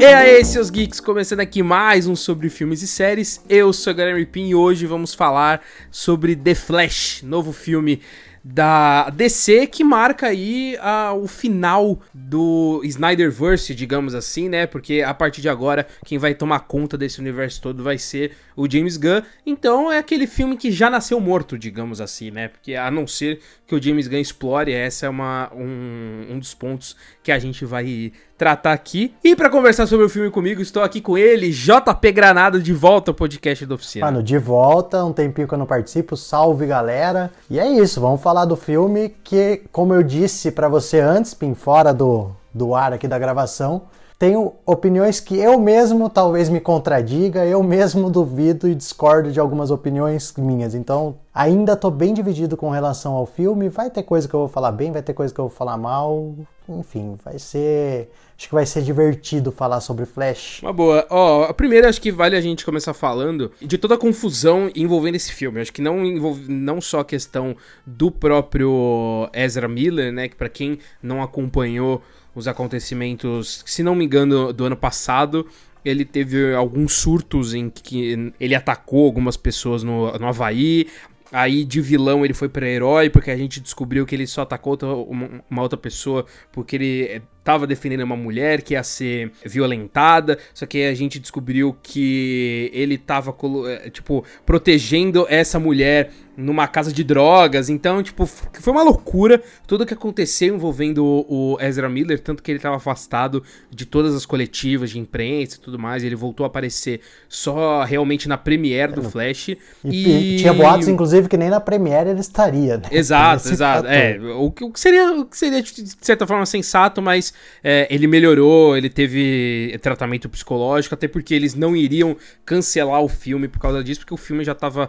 [0.00, 3.40] E aí, seus geeks, começando aqui mais um sobre filmes e séries.
[3.48, 8.00] Eu sou o Guilherme Pin e hoje vamos falar sobre The Flash, novo filme
[8.44, 14.66] da DC que marca aí uh, o final do Snyderverse, digamos assim, né?
[14.66, 18.68] Porque a partir de agora quem vai tomar conta desse universo todo vai ser o
[18.70, 19.22] James Gunn.
[19.46, 22.48] Então é aquele filme que já nasceu morto, digamos assim, né?
[22.48, 26.54] Porque a não ser que o James Gunn explore, essa é uma, um, um dos
[26.54, 29.14] pontos que a gente vai tratar aqui.
[29.22, 33.12] E para conversar sobre o filme comigo, estou aqui com ele, JP Granado, de volta
[33.12, 34.06] ao podcast da oficina.
[34.06, 37.30] Mano, de volta, um tempinho que eu não participo, salve galera.
[37.48, 41.54] E é isso, vamos falar do filme que, como eu disse para você antes, Pim,
[41.54, 43.82] fora do, do ar aqui da gravação,
[44.22, 49.70] tenho opiniões que eu mesmo talvez me contradiga, eu mesmo duvido e discordo de algumas
[49.70, 50.74] opiniões minhas.
[50.76, 53.68] Então, ainda tô bem dividido com relação ao filme.
[53.68, 55.76] Vai ter coisa que eu vou falar bem, vai ter coisa que eu vou falar
[55.76, 56.34] mal.
[56.78, 58.10] Enfim, vai ser.
[58.36, 60.60] Acho que vai ser divertido falar sobre Flash.
[60.62, 61.06] Uma boa.
[61.10, 65.14] Ó, oh, primeiro acho que vale a gente começar falando de toda a confusão envolvendo
[65.14, 65.60] esse filme.
[65.60, 67.56] Acho que não envolve não só a questão
[67.86, 70.28] do próprio Ezra Miller, né?
[70.28, 72.02] Que para quem não acompanhou
[72.34, 75.46] os acontecimentos, se não me engano, do ano passado.
[75.84, 80.86] Ele teve alguns surtos em que ele atacou algumas pessoas no, no Havaí.
[81.32, 84.72] Aí de vilão ele foi para herói, porque a gente descobriu que ele só atacou
[84.72, 90.38] outra, uma, uma, outra pessoa porque ele tava defendendo uma mulher que ia ser violentada,
[90.52, 93.34] só que a gente descobriu que ele tava,
[93.68, 99.84] eh, tipo, protegendo essa mulher numa casa de drogas, então, tipo, foi uma loucura tudo
[99.84, 104.90] que aconteceu envolvendo o, Ezra Miller, tanto que ele tava afastado de todas as coletivas
[104.90, 109.48] de imprensa e tudo mais, ele voltou a aparecer só realmente na premiere do Flash.
[109.48, 110.36] E, e...
[110.36, 112.84] tinha boatos, inclusive, que nem na premiere ele estaria, né?
[112.90, 113.86] Exato, exato.
[113.86, 118.76] É, o que seria, o que seria, de certa forma, sensato, mas é, ele melhorou,
[118.76, 124.00] ele teve tratamento psicológico, até porque eles não iriam cancelar o filme por causa disso,
[124.00, 124.88] porque o filme já estava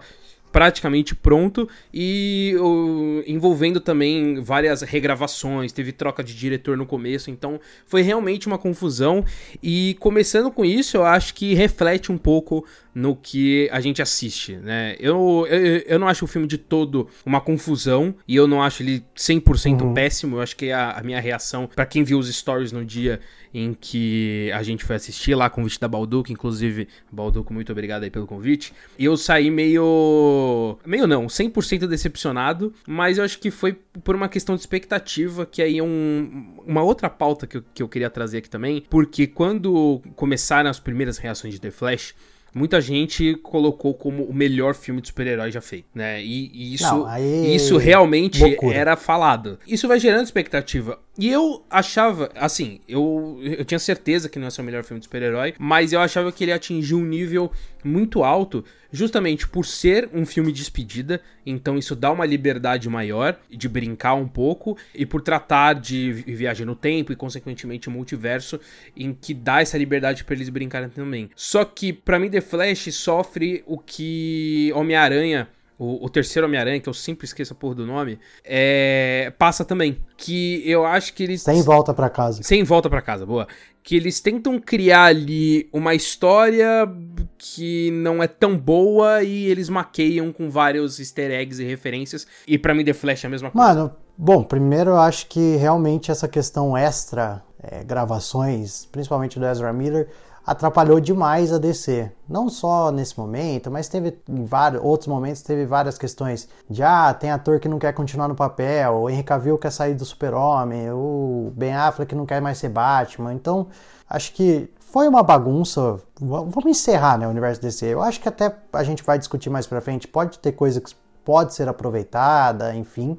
[0.53, 7.59] praticamente pronto e o, envolvendo também várias regravações, teve troca de diretor no começo, então
[7.87, 9.25] foi realmente uma confusão.
[9.61, 14.55] E começando com isso, eu acho que reflete um pouco no que a gente assiste,
[14.57, 14.95] né?
[14.99, 18.83] Eu, eu, eu não acho o filme de todo uma confusão e eu não acho
[18.83, 19.93] ele 100% uhum.
[19.95, 20.35] péssimo.
[20.35, 23.19] Eu acho que a, a minha reação, para quem viu os stories no dia
[23.53, 28.09] em que a gente foi assistir lá, convite da Balduco, inclusive, Balduco, muito obrigado aí
[28.09, 28.73] pelo convite.
[28.97, 30.77] E eu saí meio.
[30.85, 35.61] meio não, 100% decepcionado, mas eu acho que foi por uma questão de expectativa, que
[35.61, 39.27] aí é um, uma outra pauta que eu, que eu queria trazer aqui também, porque
[39.27, 42.15] quando começaram as primeiras reações de The Flash,
[42.53, 46.21] muita gente colocou como o melhor filme de super-herói já feito, né?
[46.21, 47.55] E, e isso, Não, aí...
[47.55, 48.75] isso realmente Loucura.
[48.75, 49.59] era falado.
[49.67, 50.99] Isso vai gerando expectativa.
[51.17, 54.99] E eu achava, assim, eu, eu tinha certeza que não ia ser o melhor filme
[54.99, 57.51] de super-herói, mas eu achava que ele atingiu um nível
[57.83, 63.37] muito alto, justamente por ser um filme de despedida, então isso dá uma liberdade maior
[63.49, 68.59] de brincar um pouco, e por tratar de viagem no tempo e, consequentemente, multiverso,
[68.95, 71.29] em que dá essa liberdade para eles brincarem também.
[71.35, 75.47] Só que, para mim, The Flash sofre o que Homem-Aranha
[75.83, 79.97] o, o terceiro Homem-Aranha, que eu sempre esqueço a porra do nome, é, passa também.
[80.15, 81.41] Que eu acho que eles.
[81.41, 82.41] Sem volta para casa.
[82.43, 83.47] Sem volta para casa, boa.
[83.83, 86.89] Que eles tentam criar ali uma história
[87.37, 92.25] que não é tão boa e eles maqueiam com vários easter eggs e referências.
[92.47, 93.67] E para mim, The Flash é a mesma coisa.
[93.67, 99.73] Mano, bom, primeiro eu acho que realmente essa questão extra, é, gravações, principalmente do Ezra
[99.73, 100.07] Miller
[100.45, 102.11] atrapalhou demais a DC.
[102.27, 107.13] Não só nesse momento, mas teve em vários outros momentos teve várias questões de ah,
[107.13, 110.91] tem ator que não quer continuar no papel, o Henry Cavill quer sair do Super-Homem,
[110.91, 113.33] o Ben Affleck não quer mais ser Batman.
[113.33, 113.67] Então,
[114.09, 115.99] acho que foi uma bagunça.
[116.19, 117.87] Vamos encerrar, né, o universo DC.
[117.87, 120.93] Eu acho que até a gente vai discutir mais para frente, pode ter coisa que
[121.23, 123.17] pode ser aproveitada, enfim,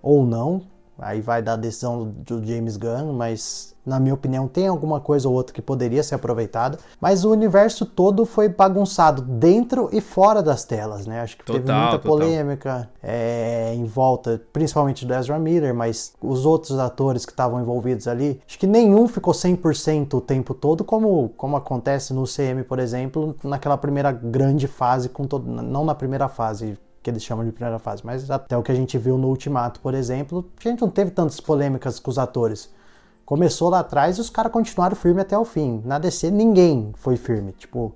[0.00, 0.62] ou não.
[1.00, 5.28] Aí vai dar a decisão do James Gunn, mas na minha opinião tem alguma coisa
[5.28, 6.78] ou outra que poderia ser aproveitada.
[7.00, 11.20] Mas o universo todo foi bagunçado dentro e fora das telas, né?
[11.20, 16.44] Acho que total, teve muita polêmica é, em volta, principalmente do Ezra Miller, mas os
[16.44, 21.30] outros atores que estavam envolvidos ali, acho que nenhum ficou 100% o tempo todo, como,
[21.36, 26.28] como acontece no CM, por exemplo, naquela primeira grande fase, com todo, não na primeira
[26.28, 29.28] fase, que eles chamam de primeira fase, mas até o que a gente viu no
[29.28, 32.70] Ultimato, por exemplo, a gente não teve tantas polêmicas com os atores.
[33.24, 35.80] Começou lá atrás e os caras continuaram firme até o fim.
[35.84, 37.94] Na DC ninguém foi firme, tipo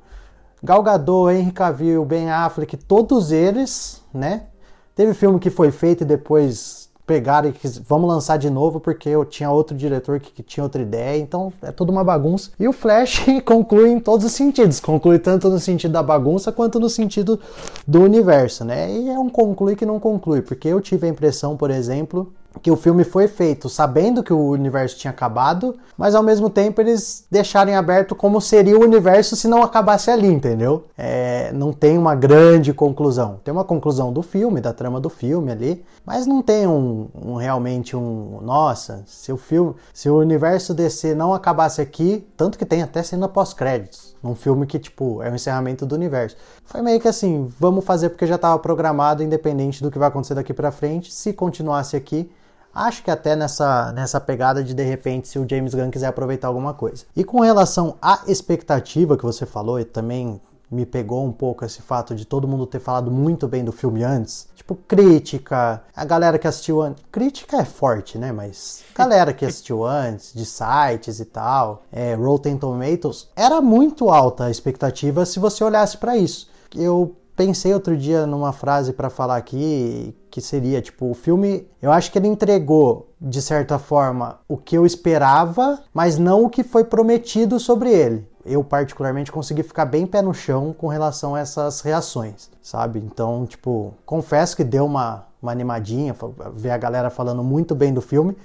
[0.63, 4.47] Gal Gadot, Henry Cavill, Ben Affleck, todos eles, né?
[4.95, 9.09] Teve filme que foi feito e depois pegaram e quis, vamos lançar de novo porque
[9.09, 12.51] eu tinha outro diretor que, que, tinha outra ideia, então é tudo uma bagunça.
[12.59, 16.81] E o Flash conclui em todos os sentidos, conclui tanto no sentido da bagunça quanto
[16.81, 17.39] no sentido
[17.87, 18.91] do universo, né?
[18.91, 22.71] E é um conclui que não conclui, porque eu tive a impressão, por exemplo, que
[22.71, 27.27] o filme foi feito sabendo que o universo tinha acabado, mas ao mesmo tempo eles
[27.31, 30.87] deixarem aberto como seria o universo se não acabasse ali, entendeu?
[30.97, 33.41] É, não tem uma grande conclusão.
[33.45, 37.35] Tem uma conclusão do filme, da trama do filme ali, mas não tem um, um
[37.35, 38.41] realmente um.
[38.43, 43.03] Nossa, se o filme, se o universo DC não acabasse aqui, tanto que tem até
[43.03, 46.35] cena pós-créditos num filme que, tipo, é o encerramento do universo.
[46.65, 50.35] Foi meio que assim, vamos fazer porque já estava programado, independente do que vai acontecer
[50.35, 51.13] daqui para frente.
[51.13, 52.31] Se continuasse aqui,
[52.75, 56.49] Acho que até nessa, nessa pegada de de repente se o James Gunn quiser aproveitar
[56.49, 57.05] alguma coisa.
[57.15, 60.41] E com relação à expectativa que você falou, e também
[60.71, 64.03] me pegou um pouco esse fato de todo mundo ter falado muito bem do filme
[64.03, 64.49] antes.
[64.57, 67.05] Tipo, crítica, a galera que assistiu antes.
[67.13, 68.33] Crítica é forte, né?
[68.33, 74.45] Mas galera que assistiu antes, de sites e tal, é, Rotten Tomatoes, era muito alta
[74.45, 76.51] a expectativa se você olhasse para isso.
[76.75, 81.91] Eu pensei outro dia numa frase para falar aqui que seria tipo o filme eu
[81.91, 86.63] acho que ele entregou de certa forma o que eu esperava mas não o que
[86.63, 88.29] foi prometido sobre ele.
[88.47, 93.01] Eu particularmente consegui ficar bem pé no chão com relação a essas reações sabe?
[93.01, 96.15] Então tipo confesso que deu uma, uma animadinha
[96.53, 98.37] ver a galera falando muito bem do filme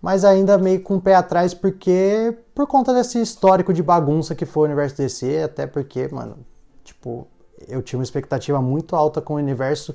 [0.00, 4.46] mas ainda meio com o pé atrás porque por conta desse histórico de bagunça que
[4.46, 6.36] foi o universo DC até porque mano
[6.82, 7.26] tipo
[7.66, 9.94] eu tinha uma expectativa muito alta com o universo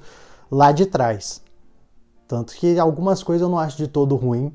[0.51, 1.42] lá de trás.
[2.27, 4.51] Tanto que algumas coisas eu não acho de todo ruim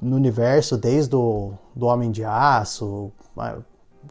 [0.00, 3.12] no universo, desde o do Homem de Aço,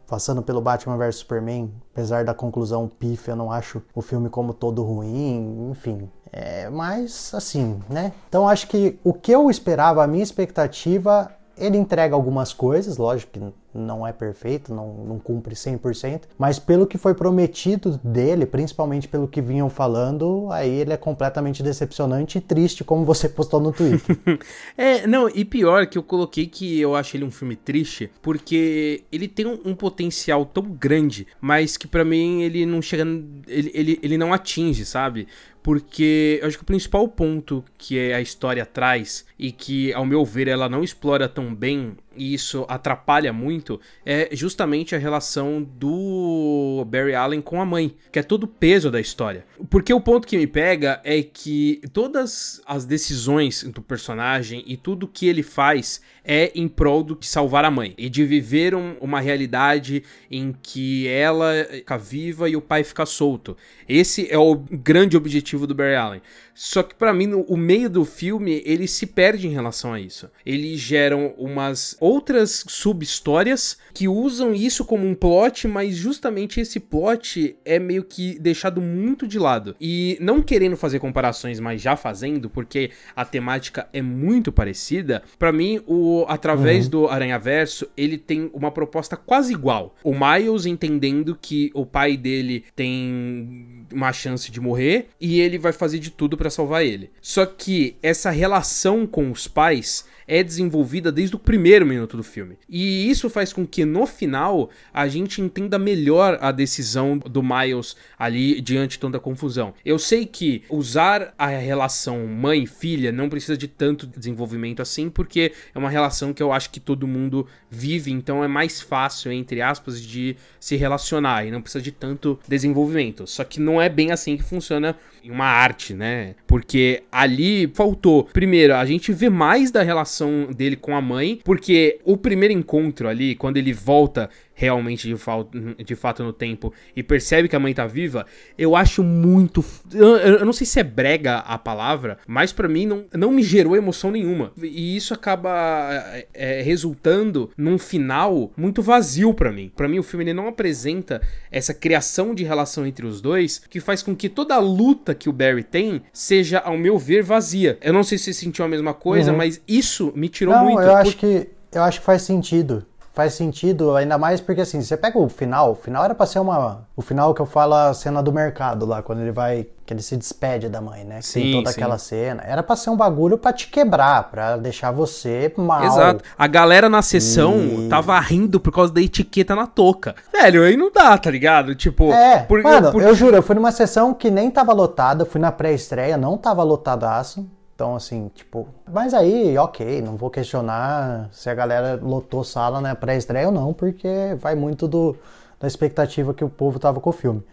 [0.07, 4.53] passando pelo Batman vs Superman, apesar da conclusão pífia, eu não acho o filme como
[4.53, 6.09] todo ruim, enfim.
[6.31, 8.13] É, mas assim, né?
[8.29, 13.33] Então acho que o que eu esperava, a minha expectativa, ele entrega algumas coisas, lógico
[13.33, 19.07] que não é perfeito, não, não cumpre 100%, mas pelo que foi prometido dele, principalmente
[19.07, 23.71] pelo que vinham falando, aí ele é completamente decepcionante e triste, como você postou no
[23.71, 24.17] Twitter.
[24.77, 29.03] é, não, e pior que eu coloquei que eu acho ele um filme triste, porque
[29.11, 33.03] ele tem um, um potencial tão grande, mas que para mim ele não chega,
[33.47, 35.27] ele, ele, ele não atinge, sabe?
[35.63, 40.25] Porque eu acho que o principal ponto que a história traz e que, ao meu
[40.25, 46.85] ver, ela não explora tão bem e isso atrapalha muito, é justamente a relação do
[46.87, 49.45] Barry Allen com a mãe, que é todo o peso da história.
[49.69, 55.07] Porque o ponto que me pega é que todas as decisões do personagem e tudo
[55.07, 59.19] que ele faz é em prol de salvar a mãe e de viver um, uma
[59.19, 63.57] realidade em que ela fica viva e o pai fica solto.
[63.87, 66.21] Esse é o grande objetivo do Barry Allen.
[66.53, 69.99] Só que para mim, no, o meio do filme, ele se perde em relação a
[69.99, 70.29] isso.
[70.45, 77.55] Eles geram umas outras sub-histórias que usam isso como um plot, mas justamente esse plot
[77.65, 79.75] é meio que deixado muito de lado.
[79.79, 85.51] E não querendo fazer comparações, mas já fazendo, porque a temática é muito parecida, para
[85.51, 86.91] mim, o através uhum.
[86.91, 89.95] do Aranha Verso, ele tem uma proposta quase igual.
[90.03, 95.71] O Miles entendendo que o pai dele tem uma chance de morrer e ele vai
[95.71, 97.09] fazer de tudo para salvar ele.
[97.21, 102.57] Só que essa relação com os pais é desenvolvida desde o primeiro minuto do filme.
[102.69, 107.97] E isso faz com que no final a gente entenda melhor a decisão do Miles
[108.17, 109.73] ali diante de a confusão.
[109.83, 115.77] Eu sei que usar a relação mãe-filha não precisa de tanto desenvolvimento assim, porque é
[115.77, 120.01] uma relação que eu acho que todo mundo vive, então é mais fácil, entre aspas,
[120.01, 123.27] de se relacionar e não precisa de tanto desenvolvimento.
[123.27, 126.35] Só que não é bem assim que funciona em uma arte, né?
[126.47, 131.99] Porque ali faltou, primeiro, a gente vê mais da relação dele com a mãe, porque
[132.03, 134.29] o primeiro encontro ali, quando ele volta
[134.61, 139.01] realmente de, de fato no tempo e percebe que a mãe tá viva, eu acho
[139.01, 139.65] muito.
[139.91, 143.41] Eu, eu não sei se é brega a palavra, mas para mim não, não me
[143.41, 144.51] gerou emoção nenhuma.
[144.61, 149.71] E isso acaba é, é resultando num final muito vazio para mim.
[149.75, 153.79] Para mim, o filme ele não apresenta essa criação de relação entre os dois que
[153.79, 157.79] faz com que toda a luta que o Barry tem seja, ao meu ver, vazia.
[157.81, 159.37] Eu não sei se você sentiu a mesma coisa, uhum.
[159.37, 160.83] mas isso me tirou não, muito.
[160.83, 164.95] Eu acho que eu acho que faz sentido faz sentido, ainda mais porque assim, você
[164.95, 166.87] pega o final, o final era pra ser uma.
[166.95, 169.67] O final que eu falo a cena do mercado lá, quando ele vai.
[169.85, 171.21] Que ele se despede da mãe, né?
[171.21, 171.81] Sim, Tem toda sim.
[171.81, 172.43] aquela cena.
[172.45, 175.83] Era pra ser um bagulho pra te quebrar, pra deixar você mal.
[175.83, 176.23] Exato.
[176.37, 177.89] A galera na sessão e...
[177.89, 180.15] tava rindo por causa da etiqueta na touca.
[180.31, 181.75] Velho, aí não dá, tá ligado?
[181.75, 182.11] Tipo.
[182.13, 183.01] É, por, mano, por...
[183.01, 186.63] eu juro, eu fui numa sessão que nem tava lotada, fui na pré-estreia, não tava
[186.63, 187.45] lotadaço
[187.81, 188.67] Então, assim, tipo.
[188.87, 193.73] Mas aí, ok, não vou questionar se a galera lotou sala na pré-estreia ou não,
[193.73, 195.17] porque vai muito do,
[195.59, 197.43] da expectativa que o povo tava com o filme.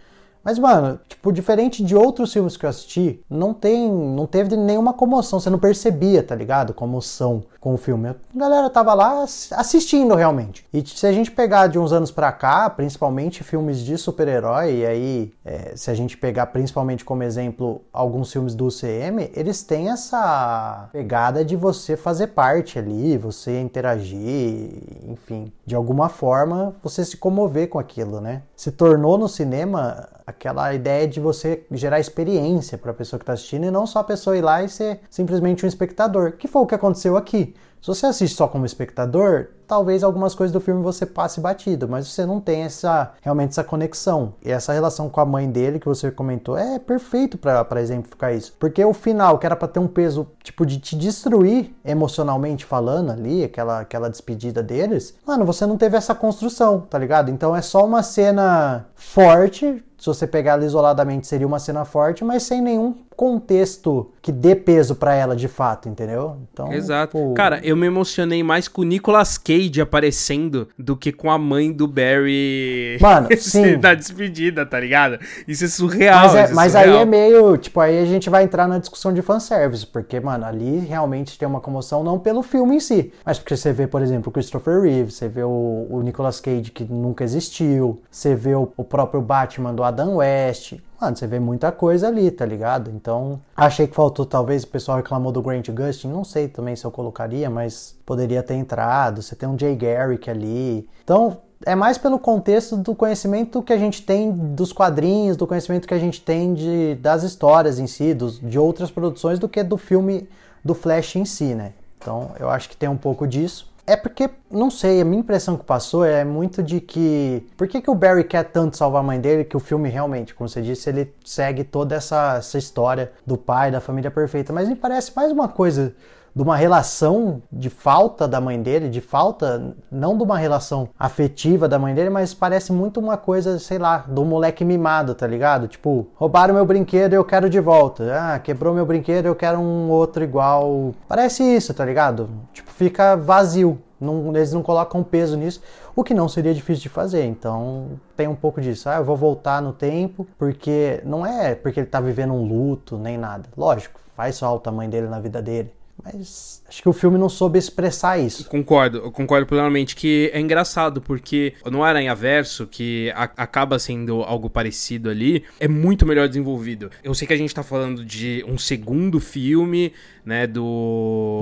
[0.44, 4.92] Mas, mano, tipo, diferente de outros filmes que eu assisti, não tem, não teve nenhuma
[4.92, 6.74] comoção, você não percebia, tá ligado?
[6.74, 8.08] Comoção com o filme.
[8.08, 10.66] A galera tava lá assistindo realmente.
[10.72, 14.86] E se a gente pegar de uns anos pra cá, principalmente filmes de super-herói, e
[14.86, 19.90] aí, é, se a gente pegar principalmente como exemplo alguns filmes do UCM, eles têm
[19.90, 24.70] essa pegada de você fazer parte ali, você interagir,
[25.06, 28.42] enfim, de alguma forma você se comover com aquilo, né?
[28.56, 33.32] Se tornou no cinema aquela ideia de você gerar experiência para a pessoa que está
[33.32, 36.60] assistindo e não só a pessoa ir lá e ser simplesmente um espectador, que foi
[36.60, 37.54] o que aconteceu aqui.
[37.80, 42.08] Se você assiste só como espectador, talvez algumas coisas do filme você passe batido, mas
[42.08, 44.34] você não tem essa realmente essa conexão.
[44.44, 48.54] E essa relação com a mãe dele que você comentou é perfeito para exemplificar isso.
[48.58, 53.10] Porque o final, que era para ter um peso tipo de te destruir emocionalmente falando
[53.10, 57.30] ali, aquela aquela despedida deles, mano, você não teve essa construção, tá ligado?
[57.30, 62.24] Então é só uma cena forte, se você pegar ela isoladamente, seria uma cena forte,
[62.24, 66.36] mas sem nenhum contexto que dê peso para ela de fato, entendeu?
[66.52, 67.12] Então, Exato.
[67.12, 67.32] Pô...
[67.32, 71.72] Cara, eu me emocionei mais com o Nicolas Cage aparecendo do que com a mãe
[71.72, 73.76] do Barry Mano, sim.
[73.80, 75.18] na despedida, tá ligado?
[75.46, 76.26] Isso é surreal.
[76.26, 76.96] Mas, é, mas surreal.
[76.96, 80.44] aí é meio, tipo, aí a gente vai entrar na discussão de fanservice, porque, mano,
[80.44, 84.02] ali realmente tem uma comoção não pelo filme em si, mas porque você vê, por
[84.02, 88.54] exemplo, o Christopher Reeve, você vê o, o Nicolas Cage que nunca existiu, você vê
[88.54, 92.90] o, o próprio Batman do Adam West, Mano, você vê muita coisa ali, tá ligado?
[92.90, 96.84] Então, achei que faltou, talvez, o pessoal reclamou do Grant Gustin, não sei também se
[96.84, 99.22] eu colocaria, mas poderia ter entrado.
[99.22, 100.88] Você tem um Jay Garrick ali.
[101.02, 105.88] Então, é mais pelo contexto do conhecimento que a gente tem dos quadrinhos, do conhecimento
[105.88, 109.62] que a gente tem de, das histórias em si, dos, de outras produções, do que
[109.62, 110.28] do filme
[110.64, 111.72] do Flash em si, né?
[111.98, 113.70] Então, eu acho que tem um pouco disso.
[113.88, 117.46] É porque, não sei, a minha impressão que passou é muito de que.
[117.56, 120.34] Por que, que o Barry quer tanto salvar a mãe dele que o filme realmente,
[120.34, 124.52] como você disse, ele segue toda essa, essa história do pai, da família perfeita.
[124.52, 125.94] Mas me parece mais uma coisa
[126.38, 131.66] de uma relação de falta da mãe dele, de falta, não de uma relação afetiva
[131.66, 135.66] da mãe dele, mas parece muito uma coisa, sei lá, do moleque mimado, tá ligado?
[135.66, 138.14] Tipo, roubaram meu brinquedo eu quero de volta.
[138.14, 140.94] Ah, quebrou meu brinquedo eu quero um outro igual.
[141.08, 142.30] Parece isso, tá ligado?
[142.52, 143.82] Tipo, fica vazio.
[144.00, 145.60] Não, eles não colocam peso nisso,
[145.96, 147.24] o que não seria difícil de fazer.
[147.24, 148.88] Então tem um pouco disso.
[148.88, 152.96] Ah, eu vou voltar no tempo, porque não é porque ele tá vivendo um luto
[152.96, 153.48] nem nada.
[153.56, 155.76] Lógico, faz falta a mãe dele na vida dele.
[156.12, 158.44] Mas acho que o filme não soube expressar isso.
[158.48, 164.22] Concordo, eu concordo plenamente que é engraçado, porque no Aranha Verso, que a, acaba sendo
[164.22, 166.90] algo parecido ali, é muito melhor desenvolvido.
[167.02, 169.92] Eu sei que a gente tá falando de um segundo filme,
[170.28, 170.62] né, do,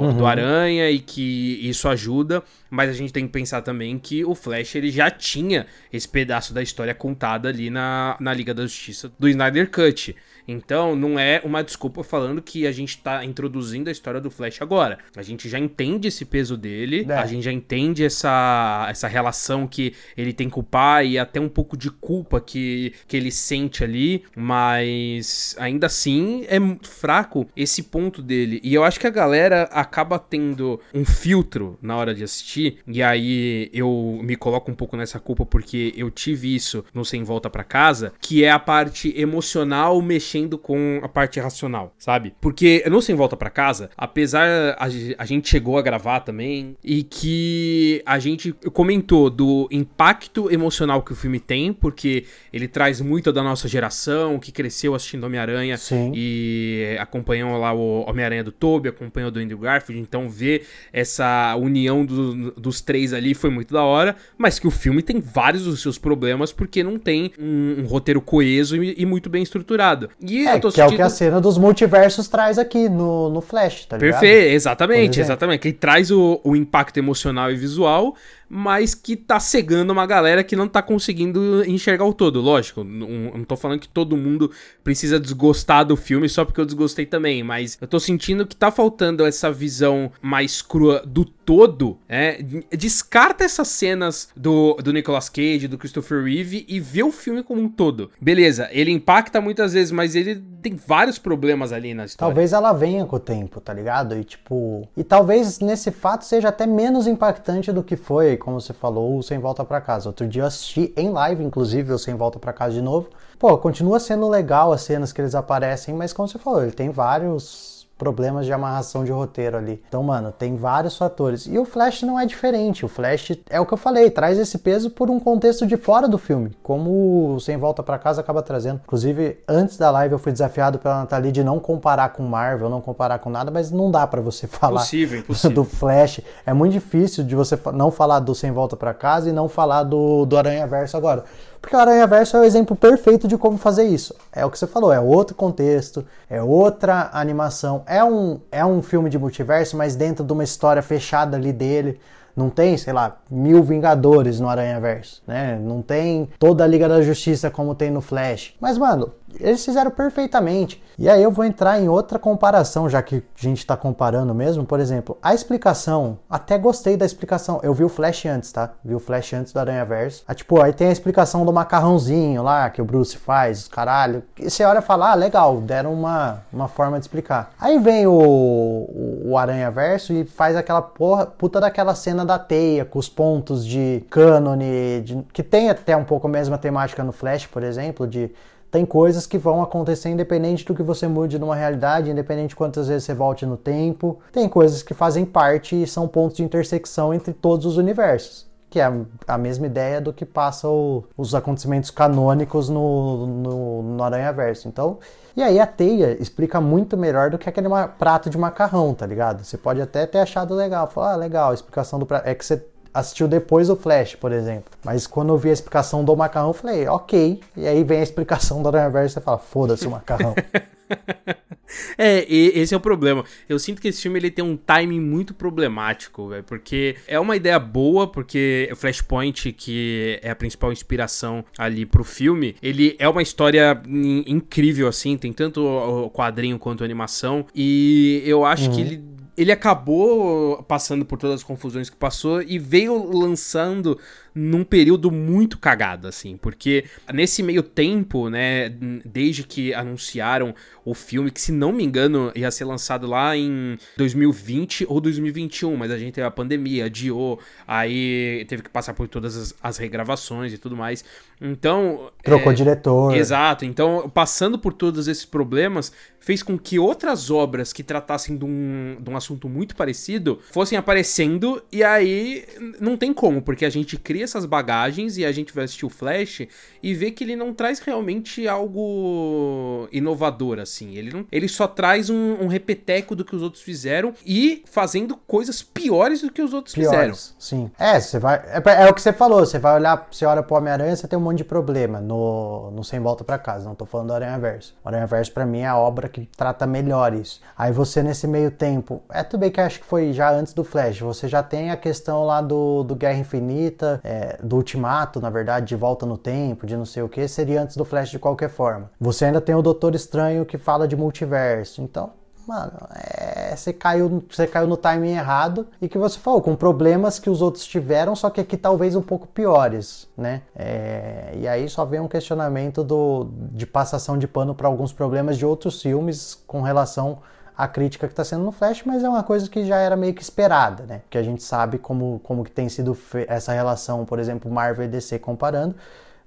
[0.00, 0.16] uhum.
[0.16, 4.32] do Aranha e que isso ajuda, mas a gente tem que pensar também que o
[4.32, 9.10] Flash ele já tinha esse pedaço da história contada ali na, na Liga da Justiça
[9.18, 10.14] do Snyder Cut.
[10.46, 14.62] Então, não é uma desculpa falando que a gente tá introduzindo a história do Flash
[14.62, 14.98] agora.
[15.16, 17.14] A gente já entende esse peso dele, é.
[17.14, 21.40] a gente já entende essa, essa relação que ele tem com o pai e até
[21.40, 27.82] um pouco de culpa que, que ele sente ali, mas ainda assim é fraco esse
[27.82, 28.60] ponto dele.
[28.62, 33.02] E eu acho que a galera acaba tendo um filtro na hora de assistir, e
[33.02, 37.50] aí eu me coloco um pouco nessa culpa porque eu tive isso no Sem Volta
[37.50, 42.34] para Casa, que é a parte emocional mexendo mexendo com a parte racional, sabe?
[42.40, 44.86] Porque no Sem Volta para Casa, apesar a,
[45.18, 51.12] a gente chegou a gravar também e que a gente comentou do impacto emocional que
[51.12, 55.76] o filme tem, porque ele traz muito da nossa geração que cresceu assistindo Homem-Aranha
[56.14, 62.04] e acompanhou lá o Homem-Aranha do Tobey, acompanhou do Andrew Garfield, então ver essa união
[62.04, 65.80] do, dos três ali foi muito da hora, mas que o filme tem vários dos
[65.80, 70.10] seus problemas porque não tem um, um roteiro coeso e, e muito bem estruturado.
[70.28, 70.80] E é, que sentindo...
[70.80, 74.20] é o que a cena dos multiversos traz aqui no, no Flash, tá ligado?
[74.20, 75.60] Perfeito, exatamente, exatamente.
[75.60, 78.14] Que traz o, o impacto emocional e visual
[78.48, 82.40] mas que tá cegando uma galera que não tá conseguindo enxergar o todo.
[82.40, 84.50] Lógico, não, não tô falando que todo mundo
[84.82, 88.70] precisa desgostar do filme só porque eu desgostei também, mas eu tô sentindo que tá
[88.70, 95.68] faltando essa visão mais crua do todo, é, descarta essas cenas do, do Nicolas Cage,
[95.68, 98.10] do Christopher Reeve e vê o filme como um todo.
[98.20, 102.28] Beleza, ele impacta muitas vezes, mas ele tem vários problemas ali na história.
[102.28, 104.16] Talvez ela venha com o tempo, tá ligado?
[104.18, 108.72] E tipo, e talvez nesse fato seja até menos impactante do que foi como você
[108.72, 110.08] falou, o Sem Volta para Casa.
[110.08, 113.08] Outro dia eu assisti em live, inclusive, o Sem Volta para Casa de novo.
[113.38, 116.90] Pô, continua sendo legal as cenas que eles aparecem, mas como você falou, ele tem
[116.90, 119.82] vários problemas de amarração de roteiro ali.
[119.88, 121.46] Então, mano, tem vários fatores.
[121.46, 122.84] E o Flash não é diferente.
[122.84, 126.06] O Flash é o que eu falei, traz esse peso por um contexto de fora
[126.06, 128.80] do filme, como o Sem Volta para Casa acaba trazendo.
[128.84, 132.80] Inclusive, antes da live eu fui desafiado pela Nathalie de não comparar com Marvel, não
[132.80, 134.82] comparar com nada, mas não dá para você falar
[135.52, 136.20] do Flash.
[136.44, 139.82] É muito difícil de você não falar do Sem Volta para Casa e não falar
[139.82, 141.24] do, do Aranha Verso agora.
[141.66, 144.14] Porque o Aranha Verso é o exemplo perfeito de como fazer isso.
[144.32, 147.82] É o que você falou, é outro contexto, é outra animação.
[147.86, 151.98] É um, é um filme de multiverso, mas dentro de uma história fechada ali dele.
[152.36, 155.58] Não tem, sei lá, mil Vingadores no Aranha Verso, né?
[155.60, 158.54] Não tem toda a Liga da Justiça como tem no Flash.
[158.60, 160.82] Mas, mano, eles fizeram perfeitamente.
[160.98, 164.64] E aí eu vou entrar em outra comparação, já que a gente está comparando mesmo.
[164.64, 167.60] Por exemplo, a explicação, até gostei da explicação.
[167.62, 168.72] Eu vi o Flash antes, tá?
[168.82, 170.24] Vi o Flash antes do Aranha Verso.
[170.26, 174.22] Ah, tipo, aí tem a explicação do macarrãozinho lá, que o Bruce faz, caralho.
[174.38, 177.50] E você olha e fala, ah, legal, deram uma, uma forma de explicar.
[177.60, 182.84] Aí vem o, o, Aranha Verso e faz aquela porra, puta daquela cena da teia,
[182.84, 187.12] com os pontos de cânone, de, que tem até um pouco a mesma temática no
[187.12, 188.30] Flash, por exemplo, de
[188.76, 192.88] tem coisas que vão acontecer independente do que você mude numa realidade, independente de quantas
[192.88, 194.18] vezes você volte no tempo.
[194.30, 198.46] Tem coisas que fazem parte e são pontos de intersecção entre todos os universos.
[198.68, 198.92] Que é
[199.26, 204.68] a mesma ideia do que passam os acontecimentos canônicos no, no, no Aranha Verso.
[204.68, 204.98] Então,
[205.34, 207.68] e aí a teia explica muito melhor do que aquele
[207.98, 209.42] prato de macarrão, tá ligado?
[209.42, 212.28] Você pode até ter achado legal, falar, ah, legal, a explicação do prato.
[212.28, 212.62] É que você
[212.96, 214.72] assistiu depois do Flash, por exemplo.
[214.84, 217.40] Mas quando eu vi a explicação do macarrão, eu falei, ok.
[217.56, 220.34] E aí vem a explicação do Aranha Verso e você fala, foda-se o macarrão.
[221.98, 223.24] é, esse é o problema.
[223.48, 227.36] Eu sinto que esse filme ele tem um timing muito problemático, véio, porque é uma
[227.36, 233.08] ideia boa, porque o Flashpoint, que é a principal inspiração ali pro filme, ele é
[233.08, 233.80] uma história
[234.26, 238.74] incrível, assim, tem tanto o quadrinho quanto a animação, e eu acho uhum.
[238.74, 243.98] que ele ele acabou passando por todas as confusões que passou e veio lançando
[244.36, 248.68] num período muito cagado, assim, porque nesse meio tempo, né,
[249.02, 253.78] desde que anunciaram o filme, que se não me engano ia ser lançado lá em
[253.96, 259.08] 2020 ou 2021, mas a gente teve a pandemia, adiou, aí teve que passar por
[259.08, 261.02] todas as, as regravações e tudo mais.
[261.40, 262.10] Então.
[262.22, 263.16] Trocou é, diretor.
[263.16, 263.64] Exato.
[263.64, 268.96] Então, passando por todos esses problemas, fez com que outras obras que tratassem de um,
[269.00, 272.44] de um assunto muito parecido fossem aparecendo, e aí
[272.80, 275.90] não tem como, porque a gente cria essas bagagens e a gente vai assistir o
[275.90, 276.46] Flash
[276.82, 280.96] e vê que ele não traz realmente algo inovador, assim.
[280.96, 285.16] Ele, não, ele só traz um, um repeteco do que os outros fizeram e fazendo
[285.16, 287.14] coisas piores do que os outros piores, fizeram.
[287.38, 287.70] Sim.
[287.78, 288.36] É, você vai.
[288.46, 291.18] É, é, o que você falou, você vai olhar, você olha pro Homem-Aranha, você tem
[291.18, 293.64] um monte de problema no, no Sem Volta para Casa.
[293.64, 294.74] Não tô falando do Aranha Verso.
[294.84, 297.40] O Aranha Verso, pra mim, é a obra que trata melhor isso.
[297.56, 300.64] Aí você, nesse meio tempo, é tudo bem que acho que foi já antes do
[300.64, 305.30] Flash, você já tem a questão lá do, do Guerra Infinita, é, do Ultimato, na
[305.30, 308.18] verdade, de volta no tempo, de não sei o que, seria antes do Flash de
[308.18, 308.90] qualquer forma.
[309.00, 311.82] Você ainda tem o Doutor Estranho que fala de multiverso.
[311.82, 312.12] Então,
[312.46, 317.18] mano, é, você, caiu, você caiu no timing errado e que você falou, com problemas
[317.18, 320.42] que os outros tiveram, só que aqui talvez um pouco piores, né?
[320.54, 325.36] É, e aí só vem um questionamento do, de passação de pano para alguns problemas
[325.36, 327.18] de outros filmes com relação
[327.56, 330.12] à crítica que está sendo no Flash, mas é uma coisa que já era meio
[330.12, 331.00] que esperada, né?
[331.08, 334.88] Que a gente sabe como, como que tem sido essa relação, por exemplo, Marvel e
[334.88, 335.74] DC comparando,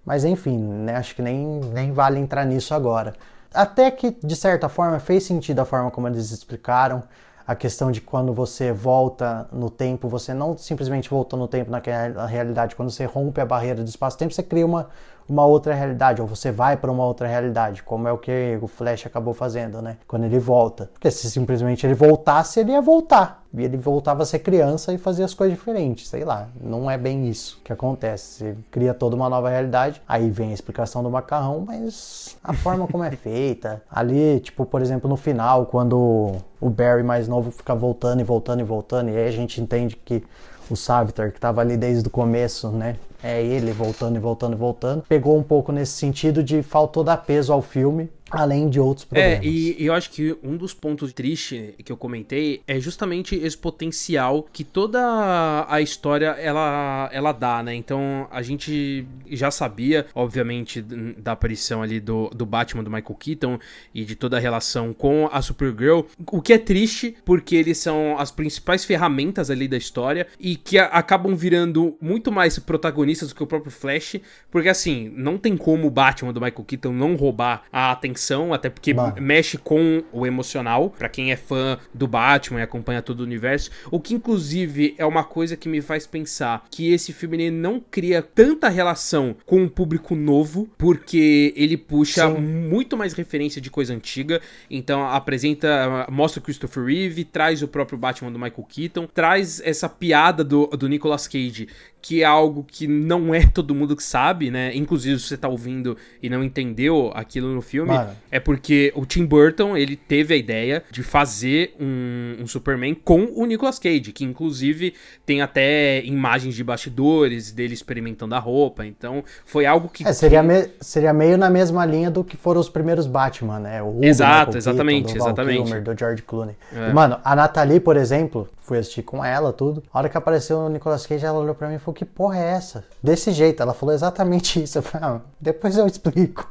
[0.03, 0.95] mas enfim, né?
[0.95, 3.13] Acho que nem, nem vale entrar nisso agora.
[3.53, 7.03] Até que, de certa forma, fez sentido a forma como eles explicaram
[7.45, 12.27] a questão de quando você volta no tempo, você não simplesmente voltou no tempo naquela
[12.27, 14.89] realidade, quando você rompe a barreira do espaço-tempo, você cria uma,
[15.29, 18.67] uma outra realidade, ou você vai para uma outra realidade, como é o que o
[18.67, 19.97] Flash acabou fazendo, né?
[20.07, 20.89] Quando ele volta.
[20.93, 23.43] Porque se simplesmente ele voltasse, ele ia voltar.
[23.51, 26.47] E ele voltava a ser criança e fazia as coisas diferentes, sei lá.
[26.61, 28.37] Não é bem isso que acontece.
[28.37, 32.87] Você cria toda uma nova realidade, aí vem a explicação do macarrão, mas a forma
[32.87, 33.81] como é feita.
[33.89, 38.59] Ali, tipo, por exemplo, no final, quando o Barry mais novo fica voltando e voltando
[38.59, 40.23] e voltando, e aí a gente entende que
[40.69, 42.95] o Savitar, que estava ali desde o começo, né?
[43.21, 45.03] É ele voltando e voltando e voltando.
[45.07, 49.43] Pegou um pouco nesse sentido de faltou dar peso ao filme além de outros problemas.
[49.43, 53.35] É, e, e, eu acho que um dos pontos tristes que eu comentei é justamente
[53.35, 57.73] esse potencial que toda a história ela, ela dá, né?
[57.73, 63.59] Então a gente já sabia, obviamente, da aparição ali do, do Batman do Michael Keaton
[63.93, 68.17] e de toda a relação com a Supergirl, o que é triste porque eles são
[68.17, 73.35] as principais ferramentas ali da história e que a, acabam virando muito mais protagonistas do
[73.35, 74.17] que o próprio Flash,
[74.51, 78.53] porque assim, não tem como o Batman do Michael Keaton não roubar a atenção atenção,
[78.53, 79.15] até porque Mano.
[79.21, 83.71] mexe com o emocional, para quem é fã do Batman e acompanha todo o universo.
[83.89, 88.21] O que, inclusive, é uma coisa que me faz pensar que esse filme não cria
[88.21, 92.41] tanta relação com o público novo, porque ele puxa Sim.
[92.41, 94.41] muito mais referência de coisa antiga.
[94.69, 99.87] Então, apresenta, mostra o Christopher Reeve, traz o próprio Batman do Michael Keaton, traz essa
[99.87, 101.67] piada do, do Nicolas Cage,
[102.01, 104.75] que é algo que não é todo mundo que sabe, né?
[104.75, 108.11] Inclusive, se você tá ouvindo e não entendeu aquilo no filme, Mano.
[108.31, 113.29] é porque o Tim Burton, ele teve a ideia de fazer um, um, Superman com
[113.35, 114.93] o Nicolas Cage, que inclusive
[115.25, 120.07] tem até imagens de bastidores dele experimentando a roupa, então foi algo que...
[120.07, 123.81] É, seria, me, seria meio na mesma linha do que foram os primeiros Batman, né?
[123.81, 125.63] O Hugo, Exato, exatamente, Keaton, do exatamente.
[125.63, 126.55] Kilmer, do George Clooney.
[126.73, 126.93] É.
[126.93, 129.83] Mano, a Nathalie, por exemplo, fui assistir com ela, tudo.
[129.91, 132.37] A hora que apareceu o Nicolas Cage, ela olhou pra mim e falou: Que porra
[132.37, 132.85] é essa?
[133.01, 134.77] Desse jeito, ela falou exatamente isso.
[134.77, 136.47] Eu falei: ah, depois eu explico.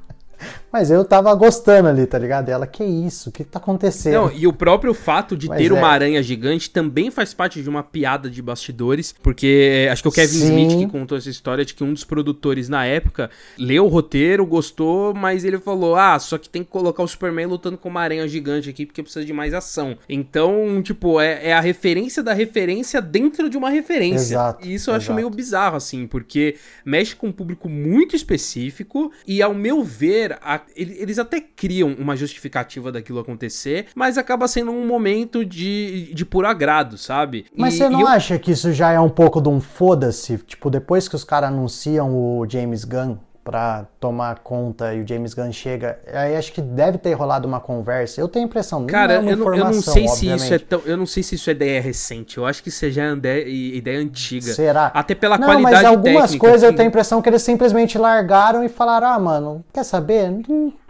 [0.73, 2.49] Mas eu tava gostando ali, tá ligado?
[2.49, 3.31] E ela, que isso?
[3.31, 4.13] O que tá acontecendo?
[4.13, 5.75] Não, e o próprio fato de Mas ter é.
[5.75, 10.13] uma aranha gigante também faz parte de uma piada de bastidores, porque acho que o
[10.13, 10.67] Kevin Sim.
[10.67, 14.45] Smith que contou essa história de que um dos produtores na época leu o roteiro,
[14.45, 18.01] gostou, mas ele falou: ah, só que tem que colocar o Superman lutando com uma
[18.01, 19.97] aranha gigante aqui porque precisa de mais ação.
[20.09, 24.35] Então, tipo, é, é a referência da referência dentro de uma referência.
[24.35, 25.13] Exato, e isso eu exato.
[25.13, 30.28] acho meio bizarro, assim, porque mexe com um público muito específico e, ao meu ver,
[30.43, 36.25] a eles até criam uma justificativa daquilo acontecer, mas acaba sendo um momento de, de
[36.25, 37.47] puro agrado, sabe?
[37.57, 38.09] Mas e, você não eu...
[38.09, 40.39] acha que isso já é um pouco de um foda-se?
[40.39, 43.17] Tipo, depois que os caras anunciam o James Gunn
[43.49, 47.59] para tomar conta e o James Gunn chega, aí acho que deve ter rolado uma
[47.59, 48.21] conversa.
[48.21, 50.19] Eu tenho a impressão, Cara, é eu, não, eu não sei obviamente.
[50.19, 52.37] se isso é tão, eu não sei se isso é ideia recente.
[52.37, 54.53] Eu acho que isso já é ideia antiga.
[54.53, 54.91] Será?
[54.93, 57.97] Até pela não, qualidade mas algumas técnica, coisas eu tenho a impressão que eles simplesmente
[57.97, 60.31] largaram e falaram: "Ah, mano, quer saber?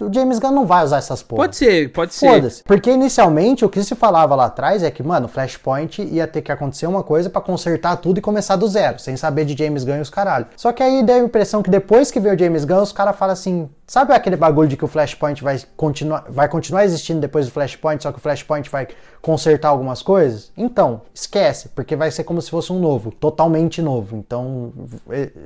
[0.01, 1.43] O James Gunn não vai usar essas porra".
[1.43, 2.29] Pode ser, pode ser.
[2.29, 2.65] Foda-se.
[2.65, 6.51] Porque inicialmente o que se falava lá atrás é que, mano, Flashpoint ia ter que
[6.51, 9.99] acontecer uma coisa para consertar tudo e começar do zero, sem saber de James Gunn
[9.99, 10.47] e os caralho.
[10.57, 13.17] Só que aí deu a impressão que depois que veio o James Gunn, os caras
[13.17, 17.47] falam assim: sabe aquele bagulho de que o Flashpoint vai continuar, vai continuar existindo depois
[17.47, 18.89] do Flashpoint, só que o Flashpoint vai
[19.21, 20.53] consertar algumas coisas?
[20.57, 24.17] Então, esquece, porque vai ser como se fosse um novo, totalmente novo.
[24.17, 24.73] Então,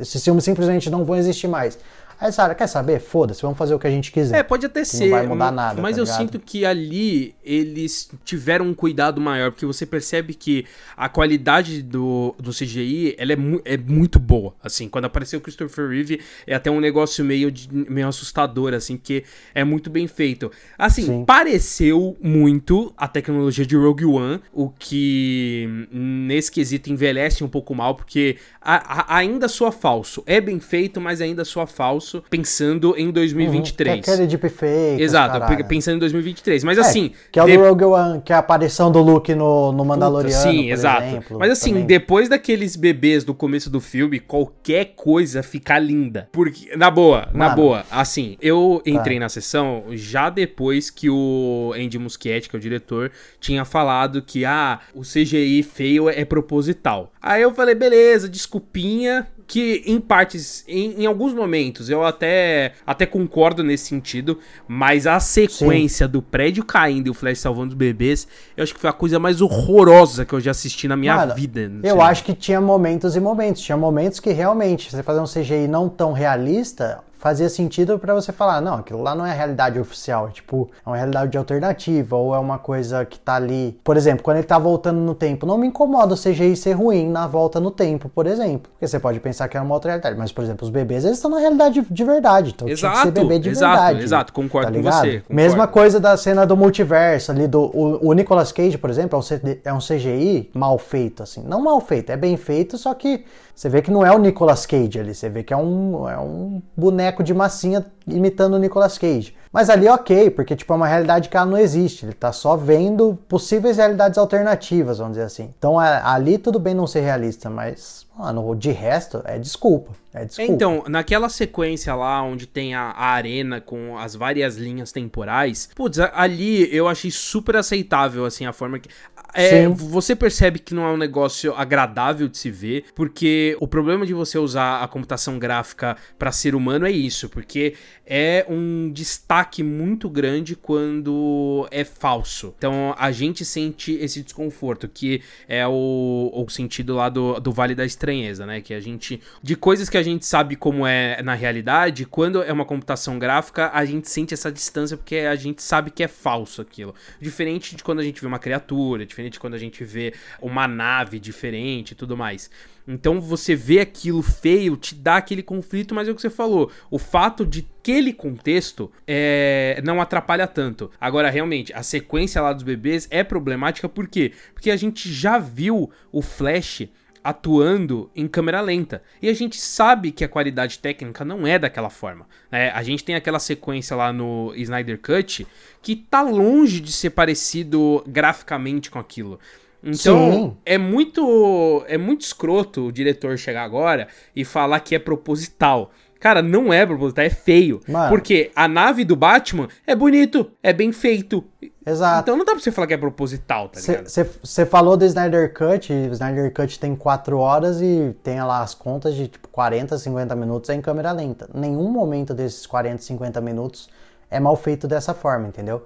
[0.01, 1.79] esses filmes simplesmente não vão existir mais.
[2.22, 3.00] Aí, Sara, quer saber?
[3.00, 4.38] Foda-se, vamos fazer o que a gente quiser.
[4.38, 5.06] É, pode até ser.
[5.06, 5.82] Não vai mudar nada.
[5.82, 6.18] Mas tá eu ligado?
[6.18, 10.64] sinto que ali eles tiveram um cuidado maior, porque você percebe que
[10.96, 14.54] a qualidade do, do CGI ela é, mu é muito boa.
[14.62, 18.96] Assim, quando apareceu o Christopher Reeve, é até um negócio meio, de, meio assustador, assim,
[18.96, 20.48] porque é muito bem feito.
[20.78, 21.24] Assim, Sim.
[21.24, 27.96] pareceu muito a tecnologia de Rogue One, o que nesse quesito envelhece um pouco mal,
[27.96, 30.22] porque a, a, ainda soa falso.
[30.24, 33.96] É bem feito, mas ainda soa falso isso pensando em 2023.
[33.96, 35.03] Uhum, que é aquele deepfake.
[35.03, 35.64] Exato, caralho.
[35.64, 36.64] pensando em 2023.
[36.64, 37.12] Mas é, assim.
[37.31, 37.57] Que é o de...
[37.57, 40.42] Rogue One, que é a aparição do Luke no, no Mandaloriano.
[40.42, 41.07] Puta, sim, exato.
[41.07, 41.87] Exemplo, Mas assim, também.
[41.87, 46.29] depois daqueles bebês do começo do filme, qualquer coisa fica linda.
[46.33, 47.38] Porque, na boa, Mano.
[47.38, 47.85] na boa.
[47.90, 49.20] Assim, eu entrei tá.
[49.20, 54.44] na sessão já depois que o Andy Muschietti, que é o diretor, tinha falado que,
[54.44, 57.12] ah, o CGI feio é proposital.
[57.20, 63.07] Aí eu falei, beleza, desculpinha, que em partes, em, em, alguns momentos, eu até, até
[63.07, 66.12] concordo nesse sentido, mas a sequência Sim.
[66.12, 68.26] do prédio caindo e o Flash salvando os bebês,
[68.57, 71.70] eu acho que foi a coisa mais horrorosa que eu já assisti na minha vida.
[71.83, 73.62] Eu acho que tinha momentos e momentos.
[73.62, 78.32] Tinha momentos que realmente, você fazer um CGI não tão realista, fazia sentido para você
[78.32, 82.16] falar, não, aquilo lá não é a realidade oficial, é tipo, é uma realidade alternativa,
[82.16, 83.78] ou é uma coisa que tá ali.
[83.85, 87.08] Por exemplo, quando ele tá voltando no tempo, não me incomoda o CGI ser ruim
[87.08, 88.72] na volta no tempo, por exemplo.
[88.72, 91.18] Porque você pode pensar que é uma outra realidade, mas, por exemplo, os bebês, eles
[91.18, 94.02] estão na realidade de verdade, então exato, tinha que ser bebê de exato, verdade.
[94.02, 95.12] Exato, concordo tá com você.
[95.20, 95.24] Concordo.
[95.28, 99.20] Mesma coisa da cena do multiverso ali, do o, o Nicolas Cage, por exemplo,
[99.64, 101.44] é um CGI é mal feito, assim.
[101.46, 103.24] Não mal feito, é bem feito, só que
[103.55, 106.19] você vê que não é o Nicolas Cage ali, você vê que é um, é
[106.19, 109.35] um boneco de massinha imitando o Nicolas Cage.
[109.53, 112.07] Mas ali ok, porque tipo, é uma realidade que ela não existe.
[112.07, 115.51] Ele tá só vendo possíveis realidades alternativas, vamos dizer assim.
[115.59, 119.93] Então ali tudo bem não ser realista, mas mano, de resto é desculpa.
[120.15, 120.53] É desculpa.
[120.53, 125.99] Então, naquela sequência lá onde tem a, a, arena com as várias linhas temporais, putz,
[125.99, 128.88] ali eu achei super aceitável, assim, a forma que.
[129.35, 134.05] É, você percebe que não é um negócio agradável de se ver, porque o problema
[134.05, 137.75] de você usar a computação gráfica para ser humano é isso, porque
[138.07, 142.55] é um destaque muito grande quando é falso.
[142.57, 147.74] Então a gente sente esse desconforto, que é o, o sentido lá do, do Vale
[147.74, 148.61] da Estranheza, né?
[148.61, 149.20] Que a gente.
[149.42, 153.70] De coisas que a gente sabe como é na realidade, quando é uma computação gráfica,
[153.72, 156.94] a gente sente essa distância porque a gente sabe que é falso aquilo.
[157.20, 160.68] Diferente de quando a gente vê uma criatura, diferente de quando a gente vê uma
[160.68, 162.50] nave diferente e tudo mais.
[162.87, 166.71] Então você vê aquilo feio, te dá aquele conflito, mas é o que você falou.
[166.90, 170.90] O fato de aquele contexto é, não atrapalha tanto.
[171.01, 174.33] Agora, realmente, a sequência lá dos bebês é problemática por quê?
[174.55, 176.88] Porque a gente já viu o Flash
[177.25, 179.03] atuando em câmera lenta.
[179.21, 182.27] E a gente sabe que a qualidade técnica não é daquela forma.
[182.51, 182.71] Né?
[182.71, 185.47] A gente tem aquela sequência lá no Snyder Cut
[185.81, 189.38] que tá longe de ser parecido graficamente com aquilo.
[189.83, 190.57] Então, Sim.
[190.64, 195.90] é muito é muito escroto o diretor chegar agora e falar que é proposital.
[196.21, 197.81] Cara, não é proposital, é feio.
[197.88, 198.09] Mano.
[198.09, 201.45] Porque a nave do Batman é bonito, é bem feito.
[201.85, 202.23] Exato.
[202.23, 204.09] Então não dá pra você falar que é proposital, tá ligado?
[204.09, 208.73] Você falou do Snyder Cut, o Snyder Cut tem 4 horas e tem lá as
[208.73, 211.51] contas de tipo 40, 50 minutos é em câmera lenta.
[211.53, 213.88] Nenhum momento desses 40, 50 minutos
[214.31, 215.85] é mal feito dessa forma, entendeu?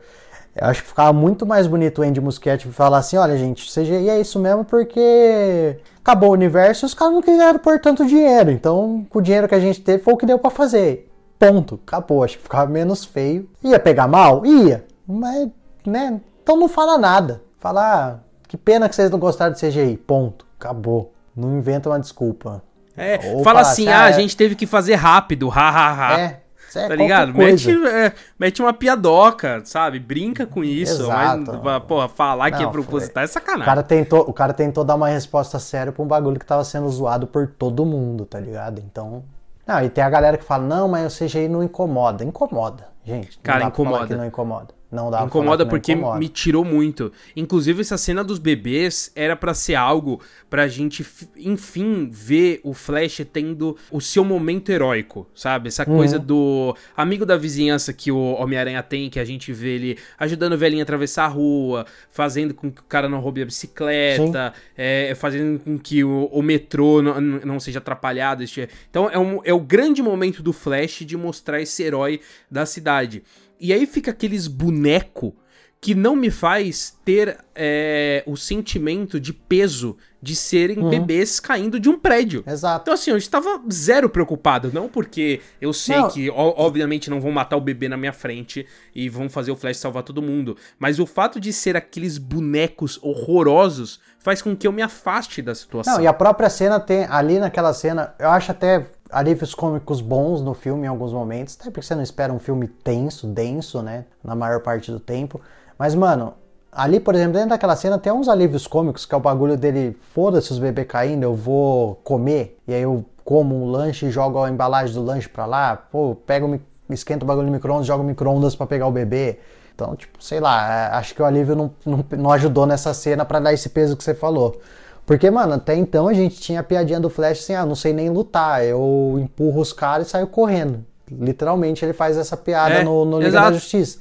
[0.58, 4.08] Eu acho que ficava muito mais bonito o Andy Muschietti falar assim, olha gente, CGI
[4.08, 8.50] é isso mesmo porque acabou o universo e os caras não quiseram pôr tanto dinheiro.
[8.50, 11.10] Então, com o dinheiro que a gente teve foi o que deu para fazer.
[11.38, 11.78] Ponto.
[11.86, 12.24] Acabou.
[12.24, 13.48] Acho que ficava menos feio.
[13.62, 14.46] Ia pegar mal?
[14.46, 14.86] Ia.
[15.06, 15.48] Mas,
[15.84, 16.20] né?
[16.42, 17.42] Então não fala nada.
[17.58, 18.16] Fala, ah,
[18.48, 19.98] que pena que vocês não gostaram de CGI.
[19.98, 20.46] Ponto.
[20.58, 21.12] Acabou.
[21.36, 22.62] Não inventa uma desculpa.
[22.96, 26.18] É, Ou fala assim, ah, ah, a é gente teve que fazer rápido, hahaha.
[26.18, 26.40] É,
[26.76, 27.34] é, tá ligado?
[27.34, 29.98] Mete, é, mete uma piadoca, sabe?
[29.98, 31.04] Brinca com isso.
[31.04, 31.60] Exato.
[31.62, 33.62] Mas, porra, falar Não, que é proposital é sacanagem.
[33.62, 36.64] O cara, tentou, o cara tentou dar uma resposta séria pra um bagulho que tava
[36.64, 38.80] sendo zoado por todo mundo, tá ligado?
[38.80, 39.24] Então.
[39.66, 42.22] Não, e tem a galera que fala, não, mas o CGI não incomoda.
[42.24, 43.38] Incomoda, gente.
[43.40, 44.06] Cara, incomoda.
[44.06, 44.68] que não incomoda.
[44.90, 46.18] Não dá Incomoda porque incomoda.
[46.18, 47.12] me tirou muito.
[47.34, 51.04] Inclusive, essa cena dos bebês era para ser algo pra gente,
[51.36, 55.68] enfim, ver o Flash tendo o seu momento heróico, sabe?
[55.68, 55.96] Essa uhum.
[55.96, 60.52] coisa do amigo da vizinhança que o Homem-Aranha tem, que a gente vê ele ajudando
[60.52, 64.54] o velhinho a atravessar a rua, fazendo com que o cara não roube a bicicleta,
[64.76, 68.44] é, fazendo com que o, o metrô não, não, seja atrapalhado.
[68.88, 73.24] Então, é, um, é o grande momento do Flash de mostrar esse herói da cidade.
[73.60, 75.34] E aí fica aqueles boneco
[75.80, 80.90] que não me faz ter é, o sentimento de peso de serem uhum.
[80.90, 82.42] bebês caindo de um prédio.
[82.46, 82.82] Exato.
[82.82, 84.72] Então, assim, eu estava zero preocupado.
[84.72, 86.08] Não porque eu sei não.
[86.08, 89.76] que, obviamente, não vão matar o bebê na minha frente e vão fazer o Flash
[89.76, 90.56] salvar todo mundo.
[90.78, 95.54] Mas o fato de ser aqueles bonecos horrorosos faz com que eu me afaste da
[95.54, 95.94] situação.
[95.94, 97.04] Não, e a própria cena tem.
[97.04, 101.70] Ali naquela cena, eu acho até alívios cômicos bons no filme em alguns momentos, até
[101.70, 105.40] porque você não espera um filme tenso, denso, né, na maior parte do tempo.
[105.78, 106.34] Mas, mano,
[106.72, 109.96] ali, por exemplo, dentro daquela cena tem uns alívios cômicos, que é o bagulho dele,
[110.12, 114.42] foda-se os bebês caindo, eu vou comer, e aí eu como um lanche e jogo
[114.42, 118.54] a embalagem do lanche pra lá, pô, pego, esquento o bagulho no micro-ondas, jogo micro-ondas
[118.54, 119.40] pra pegar o bebê.
[119.74, 123.24] Então, tipo, sei lá, é, acho que o alívio não, não, não ajudou nessa cena
[123.24, 124.60] para dar esse peso que você falou.
[125.06, 127.92] Porque, mano, até então a gente tinha a piadinha do Flash assim, ah, não sei
[127.92, 130.84] nem lutar, eu empurro os caras e saio correndo.
[131.08, 133.52] Literalmente ele faz essa piada é, no, no Liga exato.
[133.52, 133.98] da Justiça.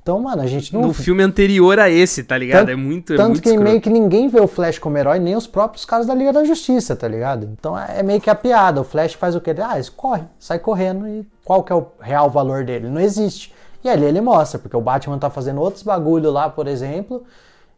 [0.00, 0.82] Então, mano, a gente não.
[0.82, 2.66] No filme anterior a esse, tá ligado?
[2.66, 3.14] Tanto, é muito.
[3.14, 3.68] É tanto muito que escroto.
[3.68, 6.44] meio que ninguém vê o Flash como herói, nem os próprios caras da Liga da
[6.44, 7.48] Justiça, tá ligado?
[7.58, 8.82] Então é meio que a piada.
[8.82, 9.54] O Flash faz o quê?
[9.58, 12.88] Ah, ele corre, sai correndo e qual que é o real valor dele?
[12.88, 13.52] Não existe.
[13.82, 17.24] E ali ele mostra, porque o Batman tá fazendo outros bagulho lá, por exemplo,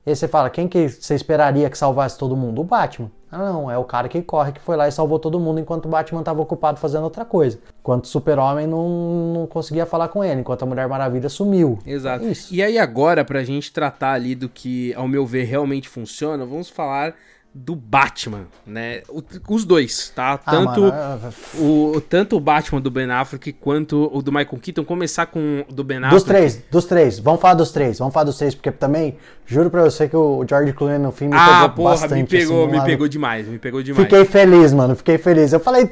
[0.06, 2.60] e aí você fala, quem que você esperaria que salvasse todo mundo?
[2.60, 3.10] O Batman.
[3.28, 5.86] Ah, não, é o cara que corre, que foi lá e salvou todo mundo enquanto
[5.86, 7.58] o Batman estava ocupado fazendo outra coisa.
[7.80, 11.80] Enquanto o Super-Homem não, não conseguia falar com ele, enquanto a Mulher Maravilha sumiu.
[11.84, 12.24] Exato.
[12.24, 16.46] É e aí agora, pra gente tratar ali do que, ao meu ver, realmente funciona,
[16.46, 17.14] vamos falar
[17.56, 19.00] do Batman, né?
[19.08, 20.34] O, os dois, tá?
[20.34, 24.84] Ah, tanto, mano, o, tanto o Batman do Ben Affleck quanto o do Michael Keaton.
[24.84, 26.14] Começar com o do Ben Affleck.
[26.14, 27.18] Dos três, dos três.
[27.18, 27.98] Vamos falar dos três.
[27.98, 29.16] Vamos falar dos três, porque também,
[29.46, 32.14] juro pra você que o George Clooney no filme me ah, pegou porra, bastante.
[32.14, 34.04] me pegou, assim, me pegou demais, me pegou demais.
[34.04, 35.52] Fiquei feliz, mano, fiquei feliz.
[35.52, 35.90] Eu falei,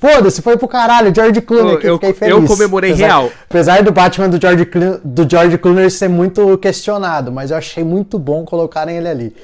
[0.00, 2.34] Foda-se, foi pro caralho, George Clooney, eu, fiquei feliz.
[2.34, 3.30] Eu comemorei apesar, real.
[3.48, 4.68] Apesar do Batman do George,
[5.04, 9.36] do George Clooney ser muito questionado, mas eu achei muito bom colocarem ele ali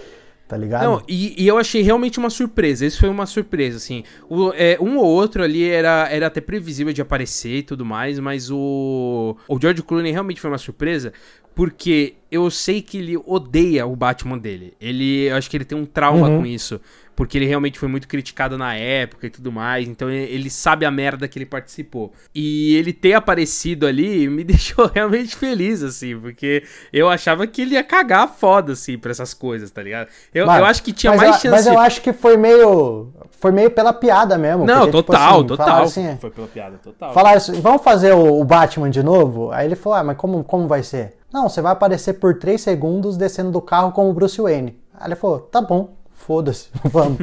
[0.48, 0.82] tá ligado?
[0.82, 2.86] Não, e, e, eu achei realmente uma surpresa.
[2.86, 4.02] Isso foi uma surpresa, assim.
[4.28, 8.18] O, é, um ou outro ali era, era até previsível de aparecer e tudo mais,
[8.18, 11.12] mas o, o George Clooney realmente foi uma surpresa,
[11.54, 14.72] porque eu sei que ele odeia o Batman dele.
[14.80, 16.38] Ele, eu acho que ele tem um trauma uhum.
[16.38, 16.80] com isso
[17.18, 20.90] porque ele realmente foi muito criticado na época e tudo mais, então ele sabe a
[20.90, 22.12] merda que ele participou.
[22.32, 27.74] E ele ter aparecido ali me deixou realmente feliz, assim, porque eu achava que ele
[27.74, 30.06] ia cagar foda, assim, pra essas coisas, tá ligado?
[30.32, 31.48] Eu, Mano, eu acho que tinha mais eu, chance.
[31.48, 33.08] Mas eu acho que foi meio.
[33.32, 34.64] Foi meio pela piada mesmo.
[34.64, 35.82] Não, porque, total, tipo assim, total.
[35.82, 37.12] Assim, foi pela piada, total.
[37.12, 39.50] Falar assim, vamos fazer o, o Batman de novo?
[39.50, 41.16] Aí ele falou, ah, mas como, como vai ser?
[41.32, 44.78] Não, você vai aparecer por 3 segundos descendo do carro como Bruce Wayne.
[44.94, 47.18] Aí ele falou, tá bom foda-se, vamos.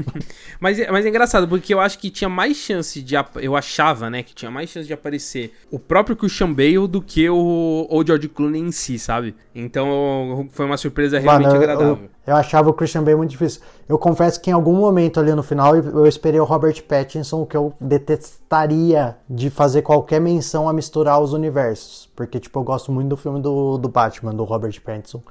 [0.60, 3.16] mas, mas é engraçado, porque eu acho que tinha mais chance de.
[3.36, 7.30] Eu achava, né, que tinha mais chance de aparecer o próprio Christian Bale do que
[7.30, 9.36] o, o George Clooney em si, sabe?
[9.54, 12.00] Então foi uma surpresa realmente Mano, agradável.
[12.26, 13.62] Eu, eu, achava o Christian Bale muito difícil.
[13.88, 17.56] Eu confesso que em algum momento ali no final eu esperei o Robert Pattinson, que
[17.56, 22.10] eu detestaria de fazer qualquer menção a misturar os universos.
[22.16, 25.22] Porque, tipo, eu gosto muito do filme do, do Batman, do Robert Pattinson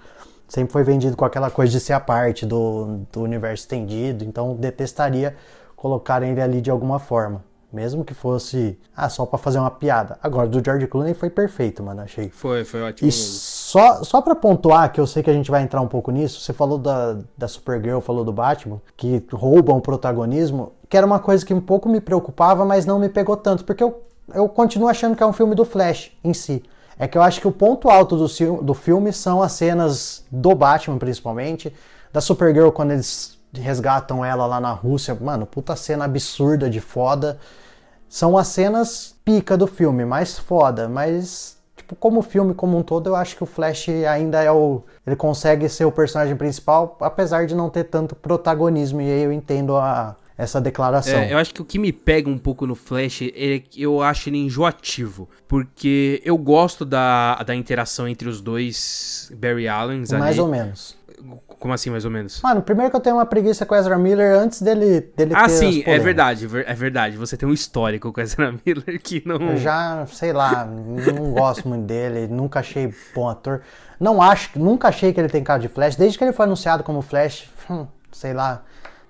[0.48, 4.54] sempre foi vendido com aquela coisa de ser a parte do, do universo estendido, então
[4.54, 5.36] detestaria
[5.76, 7.44] colocar ele ali de alguma forma.
[7.72, 10.16] Mesmo que fosse ah, só para fazer uma piada.
[10.22, 12.28] Agora, do George Clooney foi perfeito, mano, achei.
[12.30, 13.08] Foi, foi ótimo.
[13.08, 16.12] E só, só pra pontuar, que eu sei que a gente vai entrar um pouco
[16.12, 21.04] nisso, você falou da, da Supergirl, falou do Batman, que roubam o protagonismo, que era
[21.04, 24.48] uma coisa que um pouco me preocupava, mas não me pegou tanto, porque eu, eu
[24.48, 26.62] continuo achando que é um filme do Flash em si
[26.98, 30.54] é que eu acho que o ponto alto do, do filme são as cenas do
[30.54, 31.74] Batman, principalmente,
[32.12, 35.16] da Supergirl quando eles resgatam ela lá na Rússia.
[35.20, 37.38] Mano, puta cena absurda de foda.
[38.08, 43.08] São as cenas pica do filme, mais foda, mas tipo, como filme como um todo,
[43.08, 44.82] eu acho que o Flash ainda é o.
[45.06, 49.32] Ele consegue ser o personagem principal, apesar de não ter tanto protagonismo, e aí eu
[49.32, 51.20] entendo a, essa declaração.
[51.20, 54.02] É, eu acho que o que me pega um pouco no Flash é que eu
[54.02, 55.28] acho ele enjoativo.
[55.46, 60.40] Porque eu gosto da, da interação entre os dois Barry Allens Mais ali.
[60.40, 60.96] ou menos.
[61.58, 62.42] Como assim, mais ou menos?
[62.42, 65.38] Mano, primeiro que eu tenho uma preguiça com o Ezra Miller antes dele, dele ah,
[65.38, 65.44] ter.
[65.44, 67.16] Ah, sim, é verdade, é verdade.
[67.16, 69.36] Você tem um histórico com o Ezra Miller que não.
[69.36, 73.62] Eu já, sei lá, não gosto muito dele, nunca achei bom ator.
[73.98, 75.96] Não acho, nunca achei que ele tem cara de Flash.
[75.96, 78.62] Desde que ele foi anunciado como Flash, hum, sei lá.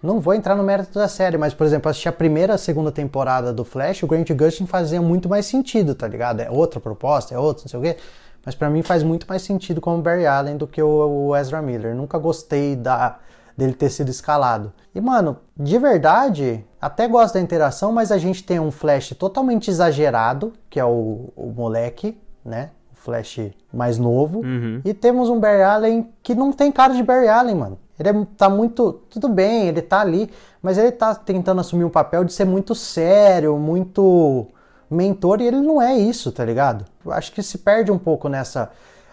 [0.04, 2.58] Não vou entrar no mérito da série, mas, por exemplo, assistir a primeira e a
[2.58, 6.40] segunda temporada do Flash, o Grant Gustin fazia muito mais sentido, tá ligado?
[6.40, 7.96] É outra proposta, é outra, não sei o quê.
[8.44, 11.94] Mas para mim faz muito mais sentido como Barry Allen do que o, Ezra Miller.
[11.94, 13.16] Nunca gostei da,
[13.56, 14.74] dele ter sido escalado.
[14.94, 19.70] E, mano, de verdade, até gosto da interação, mas a gente tem um Flash totalmente
[19.70, 22.72] exagerado, que é o, o moleque, né?
[22.92, 23.40] O Flash
[23.72, 24.40] mais novo.
[24.40, 24.82] Uhum.
[24.84, 27.78] E temos um Barry Allen que não tem cara de Barry Allen, mano.
[27.98, 29.00] Ele é, tá muito.
[29.08, 30.30] Tudo bem, ele tá ali,
[30.62, 34.46] mas ele tá tentando assumir um papel de ser muito sério, muito
[34.90, 36.84] mentor, e ele não é isso, tá ligado?
[37.04, 38.70] Eu acho que se perde um pouco nessa.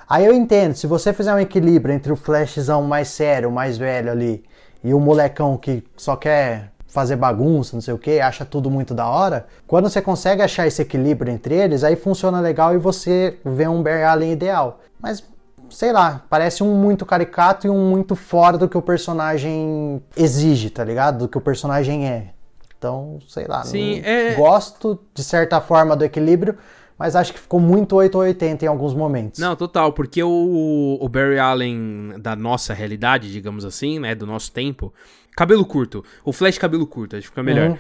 [0.09, 4.11] Aí eu entendo, se você fizer um equilíbrio entre o flashzão mais sério, mais velho
[4.11, 4.43] ali,
[4.83, 8.93] e o molecão que só quer fazer bagunça, não sei o que, acha tudo muito
[8.93, 13.39] da hora, quando você consegue achar esse equilíbrio entre eles, aí funciona legal e você
[13.45, 14.81] vê um Bear Allen ideal.
[14.99, 15.23] Mas
[15.71, 20.69] sei lá, parece um muito caricato e um muito fora do que o personagem exige,
[20.69, 21.19] tá ligado?
[21.19, 22.29] Do que o personagem é.
[22.77, 24.33] Então, sei lá, Sim, é...
[24.33, 26.57] gosto de certa forma do equilíbrio,
[26.97, 29.39] mas acho que ficou muito 8 ou 80 em alguns momentos.
[29.39, 34.51] Não, total, porque o, o Barry Allen da nossa realidade, digamos assim, né, do nosso
[34.51, 34.93] tempo,
[35.35, 37.69] cabelo curto, o Flash cabelo curto, acho que fica melhor.
[37.69, 37.77] Uhum,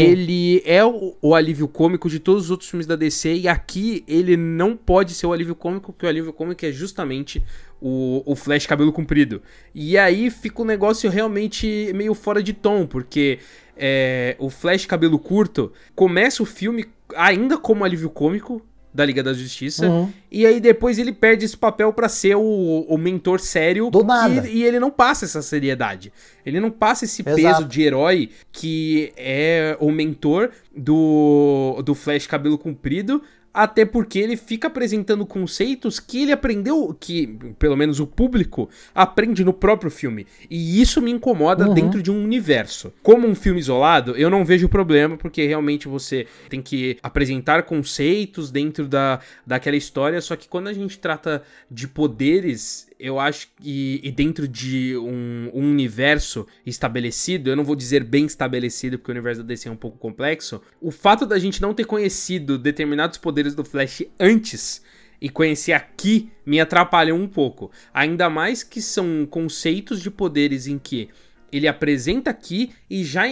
[0.00, 4.04] ele é o, o, alívio cômico de todos os outros filmes da DC e aqui
[4.06, 7.42] ele não pode ser o alívio cômico, porque o alívio cômico é justamente
[7.80, 9.42] o, o Flash cabelo comprido.
[9.74, 13.38] E aí fica um negócio realmente meio fora de tom, porque
[13.76, 19.32] é, o Flash cabelo curto começa o filme ainda como alívio cômico da Liga da
[19.32, 19.88] Justiça.
[19.88, 20.12] Uhum.
[20.30, 23.90] E aí depois ele perde esse papel para ser o, o mentor sério.
[23.90, 24.48] Do nada.
[24.48, 26.12] e ele não passa essa seriedade.
[26.44, 27.36] Ele não passa esse Exato.
[27.36, 34.36] peso de herói que é o mentor do, do Flash cabelo comprido até porque ele
[34.36, 37.26] fica apresentando conceitos que ele aprendeu, que
[37.58, 40.26] pelo menos o público aprende no próprio filme.
[40.50, 41.74] E isso me incomoda uhum.
[41.74, 42.92] dentro de um universo.
[43.02, 48.50] Como um filme isolado, eu não vejo problema, porque realmente você tem que apresentar conceitos
[48.50, 50.20] dentro da, daquela história.
[50.20, 55.50] Só que quando a gente trata de poderes, eu acho que e dentro de um,
[55.52, 59.72] um, universo estabelecido, eu não vou dizer bem estabelecido, porque o universo da DC é
[59.72, 64.82] um pouco complexo, o fato da gente não ter conhecido determinados poderes do Flash antes
[65.20, 67.72] e conhecer aqui me atrapalhou um pouco.
[67.92, 71.08] Ainda mais que são conceitos de poderes em que
[71.52, 73.24] ele apresenta aqui e já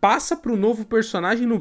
[0.00, 1.58] passa pro novo personagem no,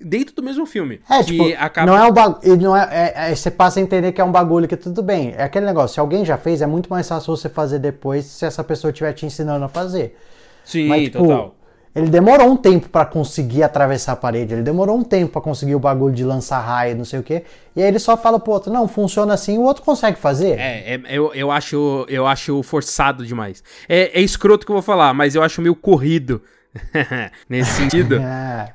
[0.00, 1.00] dentro do mesmo filme.
[1.10, 1.90] É, tipo, acaba...
[1.90, 2.56] não é um bagulho.
[2.56, 5.34] Não é, é, é, você passa a entender que é um bagulho que tudo bem.
[5.36, 8.46] É aquele negócio, se alguém já fez, é muito mais fácil você fazer depois se
[8.46, 10.16] essa pessoa estiver te ensinando a fazer.
[10.64, 11.56] Sim, Mas, tipo, total.
[11.94, 15.74] Ele demorou um tempo para conseguir atravessar a parede, ele demorou um tempo para conseguir
[15.74, 17.44] o bagulho de lançar raio, não sei o quê.
[17.74, 20.58] E aí ele só fala pro outro, não, funciona assim, o outro consegue fazer.
[20.58, 23.62] É, é eu, eu, acho, eu acho forçado demais.
[23.88, 26.42] É, é escroto que eu vou falar, mas eu acho meio corrido
[27.48, 28.16] nesse sentido.
[28.22, 28.72] é,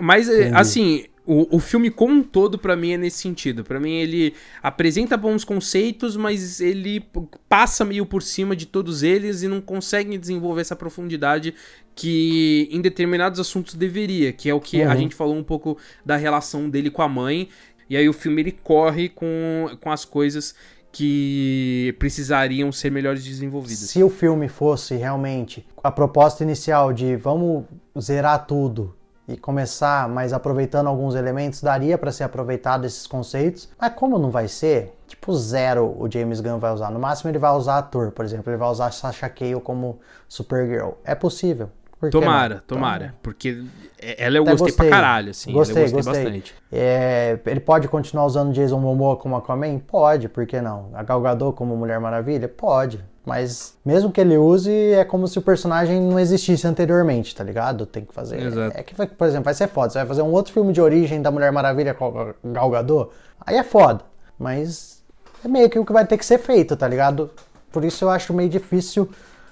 [0.00, 0.54] mas, Entendi.
[0.54, 3.62] assim, o, o filme como um todo, para mim, é nesse sentido.
[3.62, 7.04] para mim, ele apresenta bons conceitos, mas ele
[7.46, 11.54] passa meio por cima de todos eles e não consegue desenvolver essa profundidade
[11.94, 14.90] que em determinados assuntos deveria, que é o que uhum.
[14.90, 17.50] a gente falou um pouco da relação dele com a mãe.
[17.90, 20.54] E aí o filme ele corre com, com as coisas
[20.90, 23.90] que precisariam ser melhores desenvolvidas.
[23.90, 27.64] Se o filme fosse realmente a proposta inicial de vamos
[28.00, 28.94] zerar tudo
[29.28, 33.68] e começar, mas aproveitando alguns elementos, daria para ser aproveitado esses conceitos.
[33.78, 36.90] Mas como não vai ser, tipo zero o James Gunn vai usar.
[36.90, 40.92] No máximo ele vai usar ator, por exemplo, ele vai usar Sasha Cale como Supergirl.
[41.04, 41.70] É possível.
[42.10, 42.62] Tomara, não?
[42.62, 43.04] tomara.
[43.06, 43.64] Então, porque
[44.00, 45.52] ela eu gostei, gostei, pra caralho, assim.
[45.52, 46.24] Gostei, eu gostei, gostei.
[46.24, 46.54] bastante.
[46.70, 49.80] É, ele pode continuar usando Jason Momoa como Aquaman?
[49.80, 50.90] Pode, por que não?
[50.94, 52.48] A Gal Gadot como Mulher Maravilha?
[52.48, 53.04] Pode.
[53.28, 57.84] Mas mesmo que ele use, é como se o personagem não existisse anteriormente, tá ligado?
[57.84, 58.40] Tem que fazer.
[58.40, 58.74] Exato.
[58.74, 59.90] É que, por exemplo, vai ser foda.
[59.90, 63.10] Você vai fazer um outro filme de origem da Mulher Maravilha com a Gal Gadot?
[63.38, 64.00] Aí é foda.
[64.38, 65.04] Mas
[65.44, 67.30] é meio que o que vai ter que ser feito, tá ligado?
[67.70, 69.06] Por isso eu acho meio difícil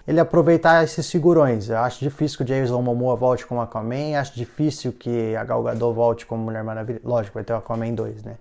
[0.09, 1.69] ele aproveitar esses figurões.
[1.69, 5.63] Eu acho difícil que o Jason Momoa volte como Aquaman, acho difícil que a Gal
[5.63, 7.03] Gadot volte como Mulher Maravilha.
[7.05, 8.37] Lógico, vai ter o Aquaman 2, né?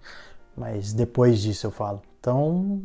[0.55, 2.01] Mas depois disso eu falo.
[2.21, 2.79] Então,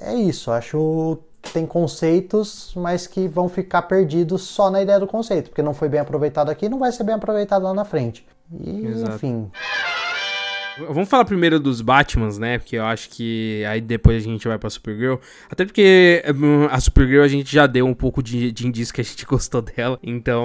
[0.00, 0.50] é isso.
[0.50, 1.18] Acho
[1.52, 5.88] tem conceitos, mas que vão ficar perdidos só na ideia do conceito, porque não foi
[5.88, 8.26] bem aproveitado aqui, não vai ser bem aproveitado lá na frente.
[8.60, 9.14] E, Exato.
[9.14, 9.50] enfim.
[10.78, 12.58] Vamos falar primeiro dos Batmans, né?
[12.58, 15.16] Porque eu acho que aí depois a gente vai pra Supergirl.
[15.50, 19.00] Até porque hum, a Supergirl a gente já deu um pouco de, de indício que
[19.00, 19.98] a gente gostou dela.
[20.02, 20.42] Então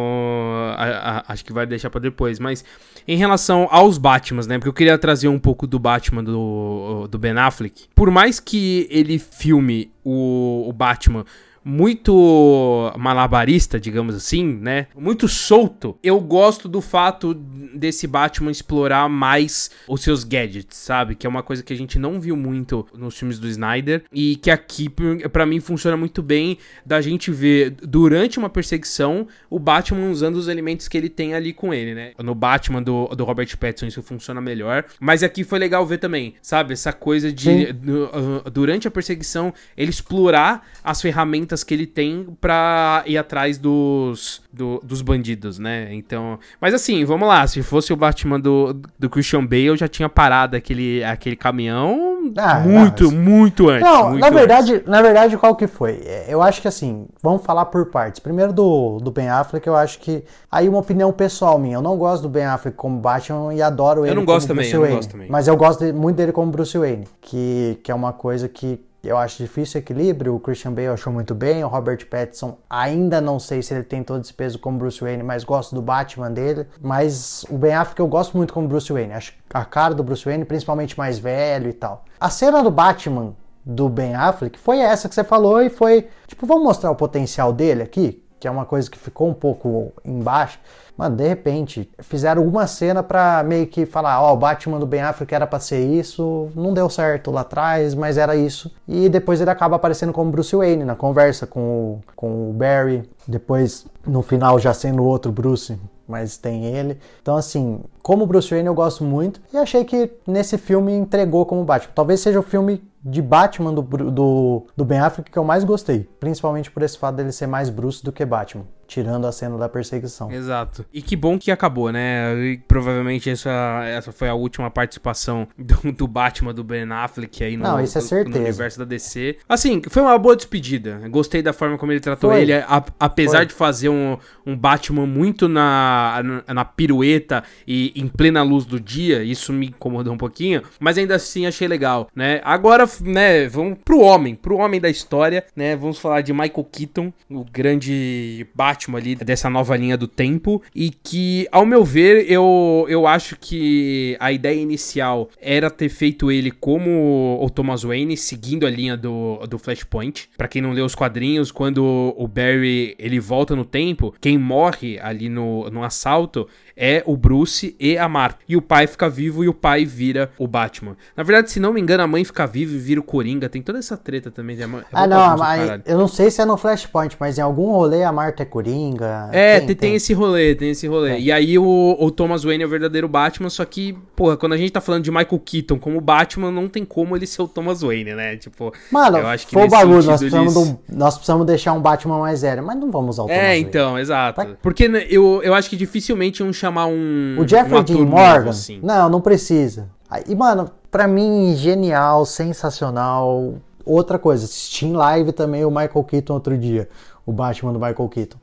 [0.75, 2.39] a, a, acho que vai deixar pra depois.
[2.39, 2.63] Mas
[3.07, 4.57] em relação aos Batmans, né?
[4.57, 7.85] Porque eu queria trazer um pouco do Batman do, do Ben Affleck.
[7.95, 11.25] Por mais que ele filme o, o Batman
[11.67, 14.87] muito malabarista, digamos assim, né?
[14.95, 15.97] Muito solto.
[16.01, 21.13] Eu gosto do fato desse Batman explorar mais os seus gadgets, sabe?
[21.13, 24.37] Que é uma coisa que a gente não viu muito nos filmes do Snyder e
[24.37, 24.89] que aqui
[25.29, 30.47] para mim funciona muito bem da gente ver durante uma perseguição o Batman usando os
[30.47, 32.13] elementos que ele tem ali com ele, né?
[32.17, 36.35] No Batman do, do Robert Pattinson isso funciona melhor, mas aqui foi legal ver também,
[36.41, 36.71] sabe?
[36.71, 42.27] Essa coisa de uh, durante a perseguição ele explorar as ferramentas ferramentas que ele tem
[42.39, 45.93] pra ir atrás dos, do, dos bandidos, né?
[45.93, 46.39] Então.
[46.61, 47.45] Mas assim, vamos lá.
[47.47, 52.31] Se fosse o Batman do, do Christian Bale, eu já tinha parado aquele, aquele caminhão
[52.37, 53.87] ah, muito, não, muito antes.
[53.87, 54.87] Não, muito na verdade, antes.
[54.87, 56.01] na verdade, qual que foi?
[56.05, 58.19] É, eu acho que assim, vamos falar por partes.
[58.19, 60.23] Primeiro do, do Ben Affleck, eu acho que.
[60.51, 61.75] Aí uma opinião pessoal minha.
[61.75, 64.11] Eu não gosto do Ben Affleck como Batman e adoro ele.
[64.11, 65.29] Eu não gosto também, eu não gosto também.
[65.29, 67.07] Mas eu gosto de, muito dele como Bruce Wayne.
[67.21, 70.35] Que, que é uma coisa que eu acho difícil o equilíbrio.
[70.35, 74.03] O Christian Bale achou muito bem, o Robert Pattinson ainda não sei se ele tem
[74.03, 76.67] todo esse peso como Bruce Wayne, mas gosto do Batman dele.
[76.81, 79.13] Mas o Ben Affleck eu gosto muito como Bruce Wayne.
[79.13, 82.05] Acho a cara do Bruce Wayne, principalmente mais velho e tal.
[82.19, 83.33] A cena do Batman
[83.65, 87.51] do Ben Affleck foi essa que você falou e foi tipo, vamos mostrar o potencial
[87.51, 90.59] dele aqui, que é uma coisa que ficou um pouco embaixo.
[90.97, 94.85] Mano, de repente, fizeram uma cena pra meio que falar, ó, oh, o Batman do
[94.87, 98.73] Ben Affleck era pra ser isso, não deu certo lá atrás, mas era isso.
[98.87, 103.07] E depois ele acaba aparecendo como Bruce Wayne na conversa com o, com o Barry,
[103.27, 106.97] depois no final já sendo outro Bruce, mas tem ele.
[107.21, 111.63] Então, assim, como Bruce Wayne eu gosto muito e achei que nesse filme entregou como
[111.63, 111.91] Batman.
[111.93, 116.09] Talvez seja o filme de Batman do, do, do Ben Affleck que eu mais gostei,
[116.19, 119.67] principalmente por esse fato dele ser mais Bruce do que Batman tirando a cena da
[119.67, 120.31] perseguição.
[120.31, 120.85] Exato.
[120.93, 122.33] E que bom que acabou, né?
[122.37, 127.57] E, provavelmente essa, essa foi a última participação do, do Batman do Ben Affleck aí
[127.57, 128.37] no, Não, isso é certeza.
[128.37, 129.37] no universo da DC.
[129.47, 131.01] Assim, foi uma boa despedida.
[131.09, 132.41] Gostei da forma como ele tratou foi.
[132.41, 133.45] ele, a, apesar foi.
[133.47, 138.79] de fazer um, um Batman muito na, na, na, pirueta e em plena luz do
[138.79, 142.39] dia, isso me incomodou um pouquinho, mas ainda assim achei legal, né?
[142.43, 145.75] Agora, né, vamos pro homem, pro homem da história, né?
[145.75, 150.61] Vamos falar de Michael Keaton, o grande Batman Batman ali dessa nova linha do tempo
[150.73, 156.31] e que, ao meu ver, eu, eu acho que a ideia inicial era ter feito
[156.31, 160.29] ele como o Thomas Wayne, seguindo a linha do, do Flashpoint.
[160.37, 164.99] Para quem não leu os quadrinhos, quando o Barry ele volta no tempo, quem morre
[164.99, 166.47] ali no, no assalto
[166.77, 168.39] é o Bruce e a Marta.
[168.47, 170.95] E o pai fica vivo e o pai vira o Batman.
[171.15, 173.49] Na verdade, se não me engano, a mãe fica viva e vira o Coringa.
[173.49, 174.57] Tem toda essa treta também.
[174.61, 178.03] É ah, não, mas eu não sei se é no Flashpoint, mas em algum rolê
[178.03, 179.29] a Marta é Coringa.
[179.31, 181.13] É, tem, tem, tem esse rolê, tem esse rolê.
[181.13, 181.19] É.
[181.19, 184.57] E aí o, o, Thomas Wayne é o verdadeiro Batman, só que, porra, quando a
[184.57, 187.81] gente tá falando de Michael Keaton como Batman, não tem como ele ser o Thomas
[187.81, 188.37] Wayne, né?
[188.37, 190.69] Tipo, Mano, eu acho que foi o bagulho, nós precisamos, eles...
[190.69, 193.57] um, nós precisamos deixar um Batman mais sério, mas não vamos usar o Thomas É,
[193.57, 194.01] então, Wayne.
[194.01, 194.57] exato.
[194.61, 197.37] Porque eu, eu acho que dificilmente iam chamar um.
[197.39, 198.49] O Jeffrey um Dean Morgan?
[198.49, 198.79] Assim.
[198.83, 199.89] Não, não precisa.
[200.27, 203.55] E, mano, pra mim, genial, sensacional.
[203.85, 206.89] Outra coisa, assisti em live também o Michael Keaton outro dia.
[207.25, 208.37] O Batman do Michael Keaton.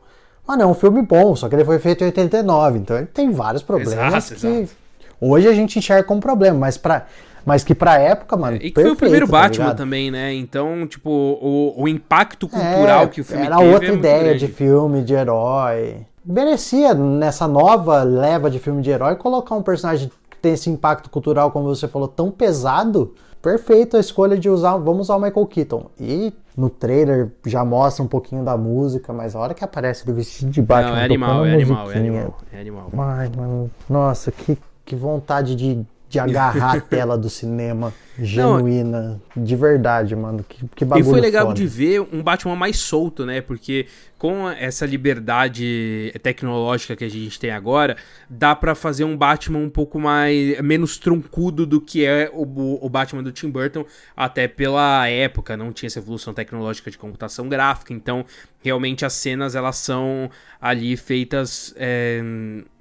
[0.47, 3.31] Mano, é um filme bom, só que ele foi feito em 89, então ele tem
[3.31, 4.77] vários problemas exato, que exato.
[5.19, 7.07] hoje a gente enxerga como problema, mas para
[7.47, 8.57] mas que pra época, mano.
[8.57, 10.35] É, e que perfeito, foi o primeiro tá Batman também, né?
[10.35, 13.69] Então, tipo, o, o impacto cultural é, que o filme era teve.
[13.69, 18.91] Era outra é ideia de filme, de herói merecia, nessa nova leva de filme de
[18.91, 23.15] herói, colocar um personagem que tem esse impacto cultural, como você falou, tão pesado.
[23.43, 25.91] Perfeito a escolha de usar, vamos usar o Michael Keaton.
[26.01, 30.15] E no trailer já mostra um pouquinho da música, mas a hora que aparece ele
[30.15, 32.91] vestido de Batman, Não, é animal, é animal, é animal, é animal.
[32.97, 39.45] Ai, mano, nossa, que, que vontade de de agarrar a tela do cinema genuína, Não,
[39.45, 40.45] de verdade, mano.
[40.49, 41.07] Que, que bagulho.
[41.07, 41.55] E foi legal foda.
[41.55, 43.41] de ver um Batman mais solto, né?
[43.41, 43.87] Porque
[44.17, 47.97] com essa liberdade tecnológica que a gente tem agora,
[48.31, 52.43] dá para fazer um Batman um pouco mais menos truncudo do que é o,
[52.85, 53.85] o, Batman do Tim Burton,
[54.17, 58.25] até pela época, não tinha essa evolução tecnológica de computação gráfica, então
[58.63, 62.23] realmente as cenas elas são ali feitas é,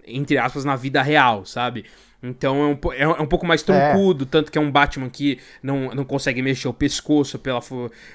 [0.08, 1.86] entre aspas na vida real, sabe?
[2.24, 4.28] Então é um, é, é um pouco mais troncudo, é.
[4.30, 7.60] tanto que é um Batman que não, não consegue mexer o pescoço pela,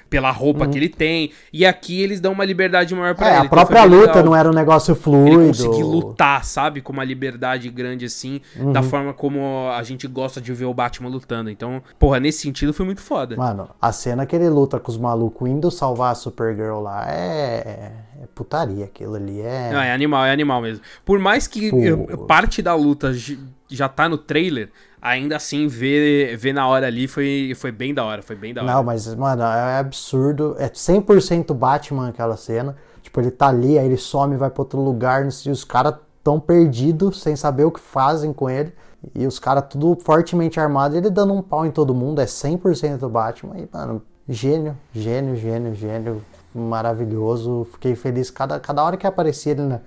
[0.09, 0.71] pela roupa uhum.
[0.71, 1.31] que ele tem.
[1.53, 3.37] E aqui eles dão uma liberdade maior pra é, ele.
[3.37, 4.23] A então própria luta legal.
[4.23, 5.41] não era um negócio fluido.
[5.41, 6.81] Ele conseguir lutar, sabe?
[6.81, 8.73] Com uma liberdade grande assim, uhum.
[8.73, 11.51] da forma como a gente gosta de ver o Batman lutando.
[11.51, 13.35] Então, porra, nesse sentido foi muito foda.
[13.35, 17.91] Mano, a cena que ele luta com os malucos indo salvar a Supergirl lá é
[18.21, 19.39] é putaria aquilo ali.
[19.39, 19.71] É...
[19.71, 20.83] Não, é animal, é animal mesmo.
[21.05, 22.25] Por mais que Pô.
[22.25, 23.13] parte da luta
[23.69, 24.69] já tá no trailer,
[25.01, 28.63] ainda assim, ver, ver na hora ali foi, foi bem da hora, foi bem da
[28.63, 28.73] hora.
[28.73, 30.55] Não, mas, mano, é absurdo.
[30.57, 32.75] É 100% Batman aquela cena.
[33.01, 36.39] Tipo, ele tá ali, aí ele some, vai pra outro lugar, e os caras tão
[36.39, 38.73] perdidos, sem saber o que fazem com ele.
[39.15, 43.07] E os caras tudo fortemente armados, ele dando um pau em todo mundo, é 100%
[43.07, 43.57] Batman.
[43.57, 46.21] E, mano, gênio, gênio, gênio, gênio
[46.53, 47.67] maravilhoso.
[47.71, 49.79] Fiquei feliz cada, cada hora que aparecia ele na,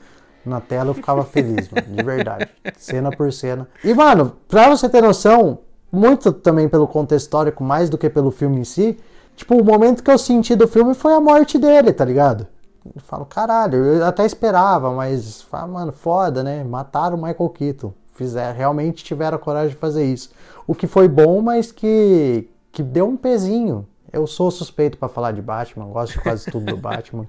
[0.45, 2.49] na tela, eu ficava feliz, mano, de verdade.
[2.77, 3.69] cena por cena.
[3.85, 5.59] E, mano, pra você ter noção,
[5.91, 8.99] muito também pelo contexto histórico, mais do que pelo filme em si,
[9.37, 12.47] tipo, o momento que eu senti do filme foi a morte dele, tá ligado?
[12.85, 16.65] Eu falo, caralho, eu até esperava, mas, mano, foda, né?
[16.65, 17.95] Mataram o Michael Keaton.
[18.15, 20.31] Fizeram, realmente tiveram a coragem de fazer isso.
[20.67, 25.33] O que foi bom, mas que, que deu um pezinho eu sou suspeito para falar
[25.33, 27.27] de Batman, gosto de quase tudo do Batman.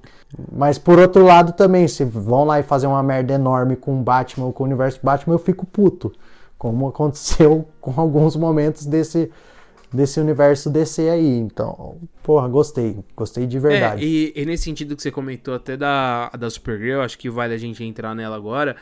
[0.51, 4.03] Mas por outro lado também, se vão lá e fazer uma merda enorme com o
[4.03, 6.11] Batman, com o universo Batman, eu fico puto.
[6.57, 9.31] Como aconteceu com alguns momentos desse,
[9.91, 11.37] desse universo DC aí.
[11.37, 12.99] Então, porra, gostei.
[13.15, 14.03] Gostei de verdade.
[14.03, 17.53] É, e, e, nesse sentido que você comentou até da, da Supergirl, acho que vale
[17.53, 18.75] a gente entrar nela agora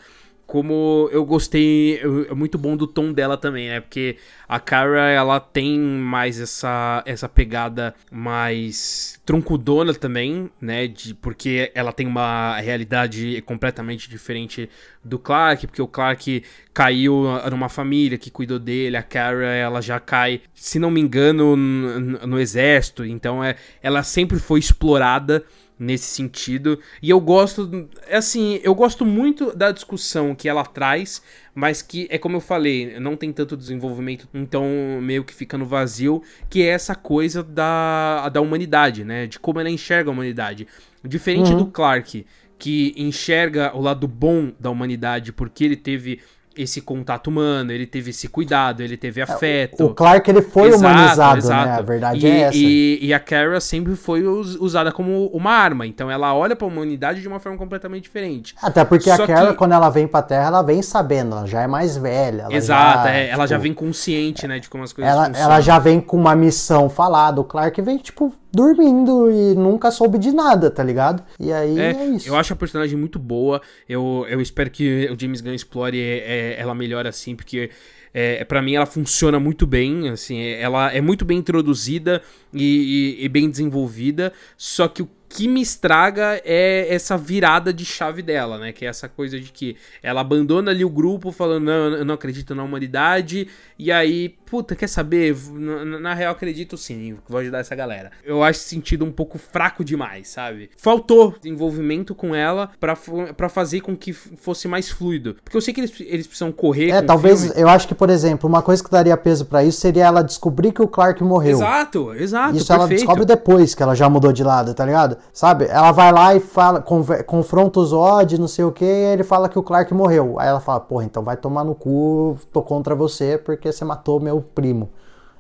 [0.46, 3.80] como eu gostei, é muito bom do tom dela também, né?
[3.80, 4.18] Porque
[4.48, 10.88] a Kara, ela tem mais essa, essa pegada mais troncudona também, né?
[10.88, 14.70] De, porque ela tem uma realidade completamente diferente
[15.04, 20.00] do Clark, porque o Clark caiu numa família que cuidou dele, a Kara, ela já
[20.00, 25.44] cai, se não me engano, no, no exército, então é, ela sempre foi explorada
[25.82, 26.79] nesse sentido.
[27.01, 31.23] E eu gosto, é assim, eu gosto muito da discussão que ela traz,
[31.55, 34.63] mas que é como eu falei, não tem tanto desenvolvimento, então
[35.01, 36.21] meio que fica no vazio,
[36.51, 39.25] que é essa coisa da, da humanidade, né?
[39.25, 40.67] De como ela enxerga a humanidade.
[41.03, 41.57] Diferente uhum.
[41.57, 42.27] do Clark,
[42.59, 46.21] que enxerga o lado bom da humanidade porque ele teve
[46.56, 49.86] esse contato humano, ele teve esse cuidado, ele teve é, afeto.
[49.86, 51.66] O Clark ele foi exato, humanizado, exato.
[51.66, 51.76] né?
[51.76, 52.58] A verdade e, é essa.
[52.58, 56.70] E, e, a Kara sempre foi usada como uma arma, então ela olha para a
[56.70, 58.56] humanidade de uma forma completamente diferente.
[58.62, 59.56] Até porque Só a Kara, que...
[59.56, 62.47] quando ela vem para Terra, ela vem sabendo, ela já é mais velha.
[62.49, 65.52] exato, já, é, ela tipo, já vem consciente, né, de como as coisas ela, funcionam.
[65.52, 70.18] Ela já vem com uma missão falada, o Clark vem, tipo, dormindo e nunca soube
[70.18, 71.24] de nada, tá ligado?
[71.39, 72.28] E aí é, é isso.
[72.28, 73.62] Eu acho a personagem muito boa.
[73.88, 77.70] Eu, eu espero que o James Gunn explore é, é, ela melhor assim, porque
[78.14, 82.22] é, para mim ela funciona muito bem, assim, ela é muito bem introduzida
[82.54, 87.86] e, e, e bem desenvolvida, só que o que me estraga é essa virada de
[87.86, 88.74] chave dela, né?
[88.74, 92.16] Que é essa coisa de que ela abandona ali o grupo falando, não, eu não
[92.16, 93.47] acredito na humanidade,
[93.80, 95.34] e aí, puta, quer saber?
[95.54, 98.12] Na, na real, acredito sim, vou ajudar essa galera.
[98.22, 100.70] Eu acho esse sentido um pouco fraco demais, sabe?
[100.76, 105.38] Faltou envolvimento com ela para fazer com que fosse mais fluido.
[105.41, 106.89] Porque eu sei que eles, eles precisam correr.
[106.89, 110.06] É, talvez, eu acho que, por exemplo, uma coisa que daria peso para isso seria
[110.06, 111.56] ela descobrir que o Clark morreu.
[111.56, 112.58] Exato, exato.
[112.58, 112.74] Isso perfeito.
[112.74, 115.16] ela descobre depois que ela já mudou de lado, tá ligado?
[115.32, 115.68] Sabe?
[115.70, 116.82] Ela vai lá e fala,
[117.26, 120.38] confronta o Zod, não sei o que, e ele fala que o Clark morreu.
[120.38, 124.20] Aí ela fala, porra, então vai tomar no cu, tô contra você porque você matou
[124.20, 124.89] meu primo.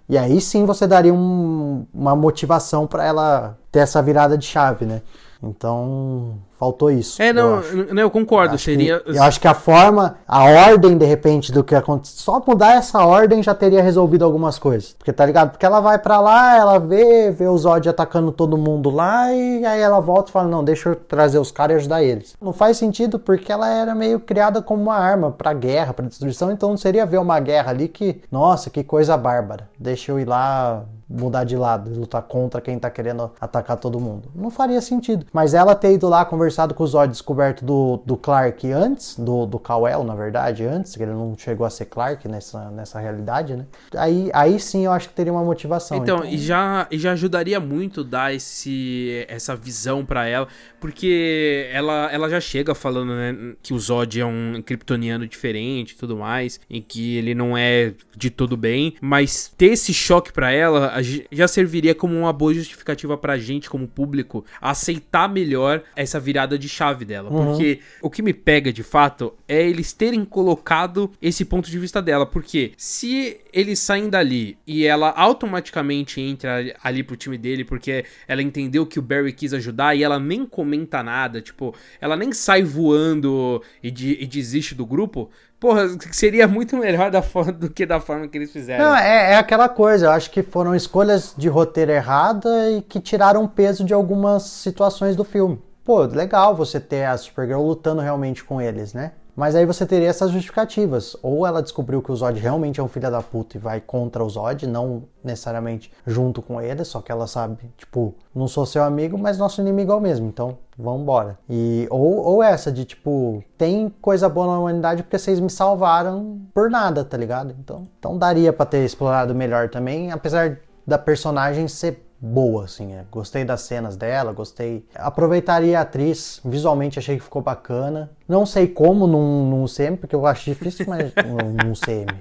[0.09, 4.85] E aí sim você daria um, uma motivação para ela ter essa virada de chave,
[4.85, 5.01] né?
[5.43, 7.21] Então, faltou isso.
[7.21, 8.53] É, não, eu, não, eu concordo.
[8.53, 8.99] Eu seria...
[8.99, 12.17] Que, eu acho que a forma, a ordem, de repente, do que aconteceu.
[12.17, 14.93] Só mudar essa ordem já teria resolvido algumas coisas.
[14.93, 15.51] Porque tá ligado?
[15.51, 19.65] Porque ela vai para lá, ela vê, vê o Zod atacando todo mundo lá, e
[19.65, 22.35] aí ela volta e fala: Não, deixa eu trazer os caras e ajudar eles.
[22.39, 26.51] Não faz sentido porque ela era meio criada como uma arma pra guerra, pra destruição.
[26.51, 29.67] Então não seria ver uma guerra ali que, nossa, que coisa bárbara.
[29.79, 34.29] Deixa eu ir lá mudar de lado, lutar contra quem tá querendo atacar todo mundo.
[34.33, 35.25] Não faria sentido.
[35.33, 39.45] Mas ela ter ido lá conversado com o Zod, descoberto do, do Clark antes, do,
[39.45, 43.55] do Kal-El, na verdade, antes, que ele não chegou a ser Clark nessa, nessa realidade,
[43.55, 43.65] né?
[43.95, 45.97] Aí, aí sim eu acho que teria uma motivação.
[45.97, 46.29] Então, então...
[46.29, 50.47] E, já, e já ajudaria muito dar esse, essa visão para ela,
[50.79, 55.95] porque ela, ela já chega falando né, que o Zod é um kryptoniano diferente e
[55.95, 60.51] tudo mais, e que ele não é de todo bem, mas ter esse choque para
[60.51, 66.57] ela já serviria como uma boa justificativa pra gente, como público, aceitar melhor essa virada
[66.57, 67.31] de chave dela.
[67.31, 67.45] Uhum.
[67.45, 72.01] Porque o que me pega de fato é eles terem colocado esse ponto de vista
[72.01, 72.25] dela.
[72.25, 78.41] Porque se eles saem dali e ela automaticamente entra ali pro time dele, porque ela
[78.41, 82.63] entendeu que o Barry quis ajudar e ela nem comenta nada, tipo, ela nem sai
[82.63, 85.29] voando e, de, e desiste do grupo
[85.61, 88.83] porra, seria muito melhor da forma, do que da forma que eles fizeram.
[88.83, 92.99] Não, é, é aquela coisa, eu acho que foram escolhas de roteiro errada e que
[92.99, 95.61] tiraram peso de algumas situações do filme.
[95.83, 99.11] Pô, legal você ter a Supergirl lutando realmente com eles, né?
[99.35, 101.15] Mas aí você teria essas justificativas.
[101.21, 104.23] Ou ela descobriu que o Zod realmente é um filho da puta e vai contra
[104.23, 108.83] o Zod, não necessariamente junto com ele, só que ela sabe, tipo, não sou seu
[108.83, 111.37] amigo, mas nosso inimigo é o mesmo, então vambora.
[111.49, 116.41] E, ou, ou essa de tipo, tem coisa boa na humanidade porque vocês me salvaram
[116.53, 117.55] por nada, tá ligado?
[117.59, 122.93] Então, então daria para ter explorado melhor também, apesar da personagem ser boa, assim.
[122.93, 123.03] É.
[123.09, 124.85] Gostei das cenas dela, gostei.
[124.93, 128.11] Aproveitaria a atriz, visualmente achei que ficou bacana.
[128.27, 132.13] Não sei como num, num CM, porque eu acho difícil, mas num, num CM.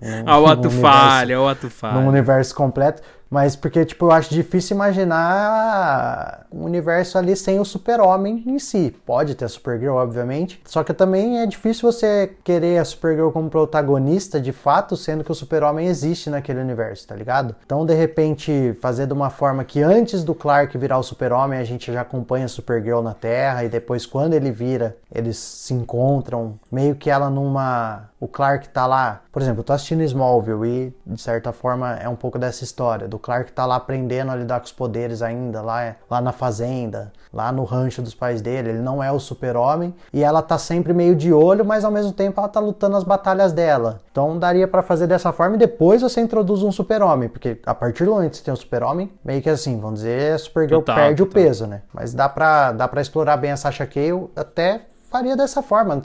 [0.00, 2.00] Num, ah, o ato falha, o ato falha.
[2.00, 3.02] Num universo completo.
[3.32, 8.94] Mas porque, tipo, eu acho difícil imaginar um universo ali sem o super-homem em si.
[9.06, 10.60] Pode ter a Supergirl, obviamente.
[10.66, 15.32] Só que também é difícil você querer a Supergirl como protagonista de fato, sendo que
[15.32, 17.56] o super-homem existe naquele universo, tá ligado?
[17.64, 21.64] Então, de repente, fazer de uma forma que antes do Clark virar o super-homem, a
[21.64, 26.60] gente já acompanha a Supergirl na Terra, e depois, quando ele vira, eles se encontram,
[26.70, 31.12] meio que ela numa o Clark tá lá, por exemplo, eu tô assistindo Smallville e
[31.12, 34.58] de certa forma é um pouco dessa história, do Clark tá lá aprendendo a lidar
[34.60, 38.80] com os poderes ainda, lá, lá na fazenda, lá no rancho dos pais dele, ele
[38.80, 42.40] não é o super-homem e ela tá sempre meio de olho, mas ao mesmo tempo
[42.40, 44.00] ela tá lutando as batalhas dela.
[44.10, 48.04] Então daria para fazer dessa forma e depois você introduz um super-homem, porque a partir
[48.04, 50.96] do momento que você tem um super-homem, meio que assim, vamos dizer, a Supergirl total,
[50.96, 51.42] perde total.
[51.42, 51.82] o peso, né?
[51.94, 56.00] Mas dá pra, dá pra explorar bem a Sasha Cale, até faria dessa forma.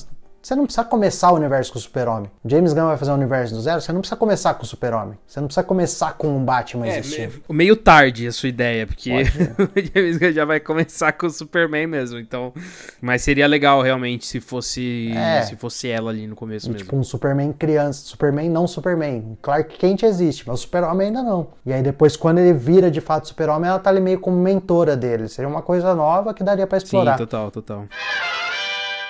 [0.48, 2.32] Você não precisa começar o universo com o Super-Homem.
[2.46, 5.20] James Gunn vai fazer um universo do zero, você não precisa começar com o Super-Homem.
[5.28, 7.34] Você não precisa começar com um Batman é, existindo.
[7.50, 9.12] Meio tarde a sua ideia, porque
[9.60, 12.54] o James Gunn já vai começar com o Superman mesmo, então...
[13.02, 15.42] Mas seria legal, realmente, se fosse é.
[15.42, 16.86] se fosse ela ali no começo e, mesmo.
[16.86, 18.06] Tipo, um Superman criança.
[18.06, 19.38] Superman não Superman.
[19.42, 21.48] Clark Kent existe, mas o Super-Homem ainda não.
[21.66, 24.96] E aí depois, quando ele vira de fato Super-Homem, ela tá ali meio como mentora
[24.96, 25.28] dele.
[25.28, 27.18] Seria uma coisa nova que daria para explorar.
[27.18, 27.86] Sim, total, total.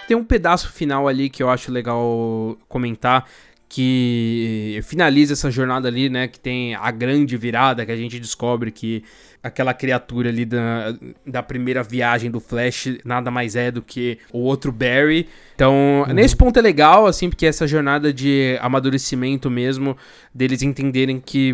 [0.07, 3.27] Tem um pedaço final ali que eu acho legal comentar,
[3.69, 6.27] que finaliza essa jornada ali, né?
[6.27, 9.03] Que tem a grande virada que a gente descobre que
[9.43, 10.95] aquela criatura ali da,
[11.25, 15.27] da primeira viagem do Flash nada mais é do que o outro Barry.
[15.55, 16.13] Então, uhum.
[16.13, 19.97] nesse ponto é legal, assim, porque essa jornada de amadurecimento mesmo,
[20.33, 21.53] deles entenderem que,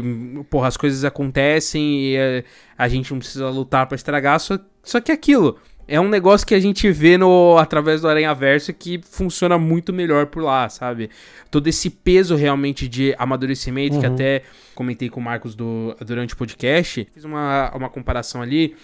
[0.50, 2.44] porra, as coisas acontecem e a, eh,
[2.78, 5.58] a gente não precisa lutar para estragar, só, só que é aquilo
[5.88, 9.92] é um negócio que a gente vê no através do Aranha Verso que funciona muito
[9.92, 11.10] melhor por lá, sabe?
[11.52, 14.02] Todo esse peso realmente de amadurecimento, uhum.
[14.02, 14.42] que até
[14.74, 18.76] comentei com o Marcos do, durante o podcast, fiz uma, uma comparação ali.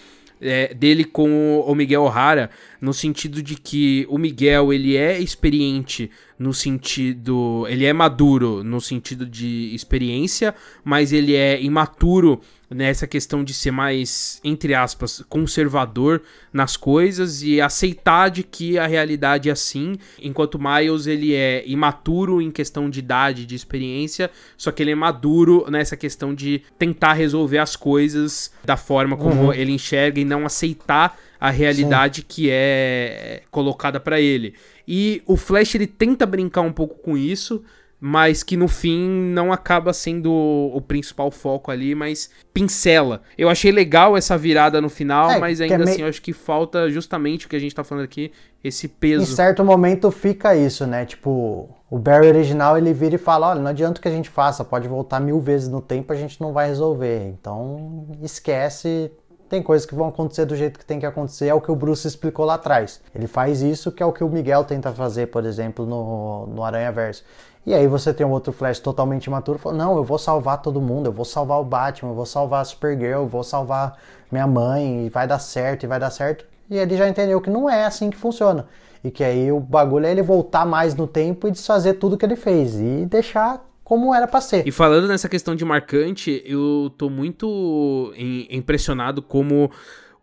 [0.42, 2.48] É, dele com o Miguel O'Hara,
[2.80, 6.10] no sentido de que o Miguel ele é experiente
[6.40, 7.66] no sentido.
[7.68, 13.72] Ele é maduro no sentido de experiência, mas ele é imaturo nessa questão de ser
[13.72, 16.22] mais, entre aspas, conservador
[16.52, 22.40] nas coisas e aceitar de que a realidade é assim, enquanto Miles ele é imaturo
[22.40, 27.14] em questão de idade, de experiência, só que ele é maduro nessa questão de tentar
[27.14, 29.52] resolver as coisas da forma como uhum.
[29.52, 32.26] ele enxerga e não aceitar a realidade Sim.
[32.28, 34.54] que é colocada para ele.
[34.92, 37.62] E o Flash ele tenta brincar um pouco com isso,
[38.00, 43.22] mas que no fim não acaba sendo o principal foco ali, mas pincela.
[43.38, 46.32] Eu achei legal essa virada no final, é, mas ainda é assim eu acho que
[46.32, 48.32] falta justamente o que a gente tá falando aqui,
[48.64, 49.22] esse peso.
[49.22, 51.04] Em certo momento fica isso, né?
[51.04, 54.28] Tipo, o Barry original ele vira e fala: olha, não adianta o que a gente
[54.28, 57.28] faça, pode voltar mil vezes no tempo, a gente não vai resolver.
[57.28, 59.12] Então esquece.
[59.50, 61.74] Tem coisas que vão acontecer do jeito que tem que acontecer, é o que o
[61.74, 63.00] Bruce explicou lá atrás.
[63.12, 66.62] Ele faz isso, que é o que o Miguel tenta fazer, por exemplo, no, no
[66.62, 67.24] Aranha Verso.
[67.66, 70.80] E aí você tem um outro Flash totalmente imaturo, falou, não, eu vou salvar todo
[70.80, 73.98] mundo, eu vou salvar o Batman, eu vou salvar a Supergirl, eu vou salvar
[74.30, 76.46] minha mãe, e vai dar certo, e vai dar certo.
[76.70, 78.66] E ele já entendeu que não é assim que funciona.
[79.02, 82.24] E que aí o bagulho é ele voltar mais no tempo e desfazer tudo que
[82.24, 82.76] ele fez.
[82.78, 84.64] E deixar como era pra ser.
[84.68, 88.14] E falando nessa questão de marcante, eu tô muito
[88.48, 89.68] impressionado como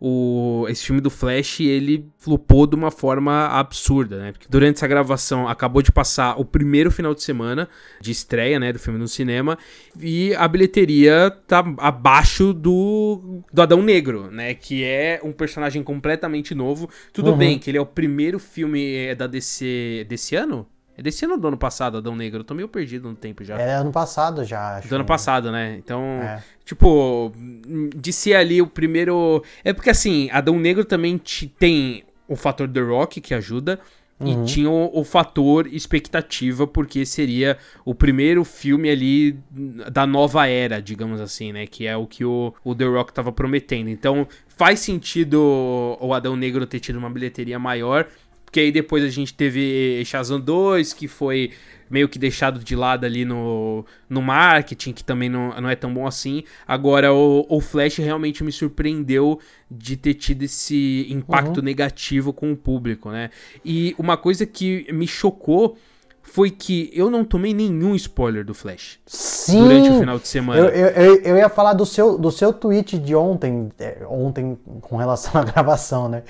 [0.00, 4.32] o, esse filme do Flash, ele flopou de uma forma absurda, né?
[4.32, 7.68] Porque durante essa gravação acabou de passar o primeiro final de semana
[8.00, 9.58] de estreia, né, do filme no cinema,
[10.00, 14.54] e a bilheteria tá abaixo do, do Adão Negro, né?
[14.54, 16.88] Que é um personagem completamente novo.
[17.12, 17.36] Tudo uhum.
[17.36, 20.66] bem que ele é o primeiro filme é, da DC desse ano?
[20.98, 22.40] É desse ano do ano passado, Adão Negro?
[22.40, 23.56] Eu tô meio perdido no tempo já.
[23.56, 24.88] É ano passado já, acho.
[24.88, 25.76] Do ano passado, né?
[25.78, 26.42] Então, é.
[26.64, 27.32] tipo,
[27.96, 29.44] de ser ali o primeiro.
[29.62, 31.16] É porque assim, Adão Negro também
[31.56, 33.78] tem o fator The Rock que ajuda.
[34.18, 34.42] Uhum.
[34.42, 39.38] E tinha o, o, fator expectativa, porque seria o primeiro filme ali
[39.92, 41.68] da nova era, digamos assim, né?
[41.68, 43.88] Que é o que o, o The Rock tava prometendo.
[43.88, 48.08] Então faz sentido o Adão Negro ter tido uma bilheteria maior.
[48.48, 51.50] Porque aí depois a gente teve Shazam 2, que foi
[51.90, 55.92] meio que deixado de lado ali no, no marketing, que também não, não é tão
[55.92, 56.44] bom assim.
[56.66, 59.38] Agora, o, o Flash realmente me surpreendeu
[59.70, 61.62] de ter tido esse impacto uhum.
[61.62, 63.28] negativo com o público, né?
[63.62, 65.76] E uma coisa que me chocou
[66.22, 70.60] foi que eu não tomei nenhum spoiler do Flash Sim, durante o final de semana.
[70.68, 74.96] Eu, eu, eu, ia falar do seu, do seu tweet de ontem, é, ontem com
[74.96, 76.22] relação à gravação, né?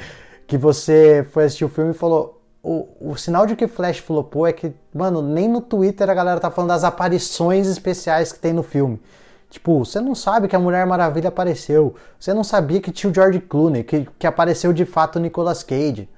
[0.48, 2.36] Que você foi assistir o filme e falou.
[2.60, 6.40] O, o sinal de que Flash flopou é que, mano, nem no Twitter a galera
[6.40, 9.00] tá falando das aparições especiais que tem no filme.
[9.48, 11.94] Tipo, você não sabe que a Mulher Maravilha apareceu.
[12.18, 15.62] Você não sabia que tinha o George Clooney, que, que apareceu de fato o Nicolas
[15.62, 16.08] Cage.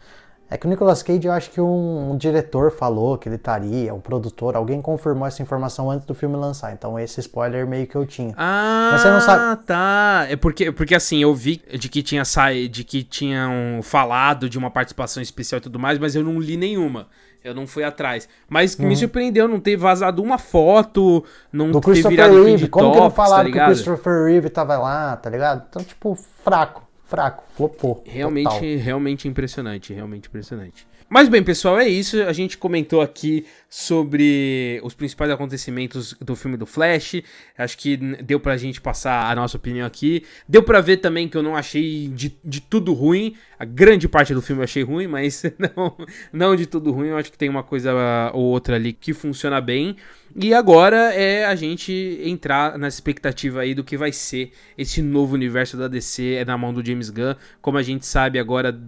[0.51, 3.95] É que o Nicolas Cage, eu acho que um, um, diretor falou que ele estaria,
[3.95, 6.73] um produtor, alguém confirmou essa informação antes do filme lançar.
[6.73, 8.35] Então esse spoiler meio que eu tinha.
[8.37, 9.63] Ah, Mas você não sabe.
[9.65, 10.27] tá.
[10.29, 14.59] É porque, porque assim, eu vi de que tinha saído, de que tinham falado de
[14.59, 17.07] uma participação especial e tudo mais, mas eu não li nenhuma.
[17.45, 18.29] Eu não fui atrás.
[18.49, 18.89] Mas uhum.
[18.89, 22.69] me surpreendeu não ter vazado uma foto, não do ter virado Reeve.
[22.69, 25.65] Como que não falaram tá que o Christopher Reeve tava lá, tá ligado?
[25.71, 28.03] Então, tipo, fraco fraco, flopou.
[28.07, 28.61] Realmente, total.
[28.79, 30.87] realmente impressionante, realmente impressionante.
[31.13, 32.23] Mas bem, pessoal, é isso.
[32.23, 37.21] A gente comentou aqui sobre os principais acontecimentos do filme do Flash.
[37.59, 40.25] Acho que deu pra gente passar a nossa opinião aqui.
[40.49, 43.35] Deu pra ver também que eu não achei de, de tudo ruim.
[43.59, 45.97] A grande parte do filme eu achei ruim, mas não,
[46.33, 47.09] não de tudo ruim.
[47.09, 47.93] Eu acho que tem uma coisa
[48.33, 49.97] ou outra ali que funciona bem.
[50.35, 55.35] E agora é a gente entrar na expectativa aí do que vai ser esse novo
[55.35, 57.35] universo da DC é na mão do James Gunn.
[57.61, 58.79] Como a gente sabe agora,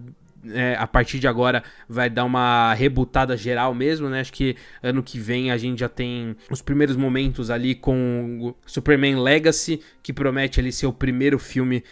[0.51, 4.21] é, a partir de agora vai dar uma rebutada geral mesmo, né?
[4.21, 9.17] Acho que ano que vem a gente já tem os primeiros momentos ali com Superman
[9.17, 11.83] Legacy, que promete ali ser o primeiro filme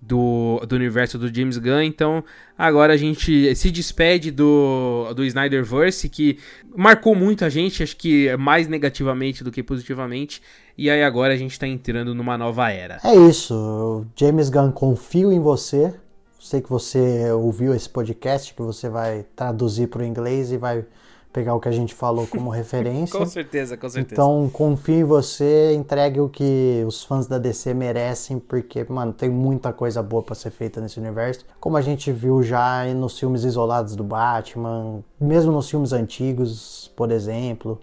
[0.00, 1.82] do, do universo do James Gunn.
[1.82, 2.24] Então,
[2.56, 6.38] agora a gente se despede do, do Snyderverse, que
[6.74, 10.40] marcou muito a gente, acho que mais negativamente do que positivamente.
[10.78, 12.98] E aí agora a gente tá entrando numa nova era.
[13.04, 14.06] É isso.
[14.16, 15.92] James Gunn, confio em você.
[16.38, 20.86] Sei que você ouviu esse podcast, que você vai traduzir para o inglês e vai
[21.32, 23.18] pegar o que a gente falou como referência.
[23.18, 24.14] com certeza, com certeza.
[24.14, 29.30] Então, confio em você, entregue o que os fãs da DC merecem, porque, mano, tem
[29.30, 31.44] muita coisa boa para ser feita nesse universo.
[31.58, 37.10] Como a gente viu já nos filmes isolados do Batman, mesmo nos filmes antigos, por
[37.10, 37.80] exemplo,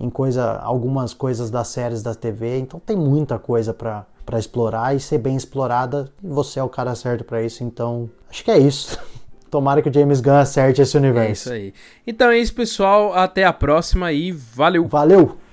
[0.00, 2.58] em coisa, algumas coisas das séries da TV.
[2.58, 6.12] Então, tem muita coisa para para explorar e ser bem explorada.
[6.22, 8.98] E você é o cara certo para isso, então acho que é isso.
[9.50, 11.28] Tomara que o James Gunn acerte esse universo.
[11.28, 11.74] É isso aí.
[12.06, 13.14] Então é isso, pessoal.
[13.14, 14.86] Até a próxima e valeu.
[14.86, 15.38] Valeu!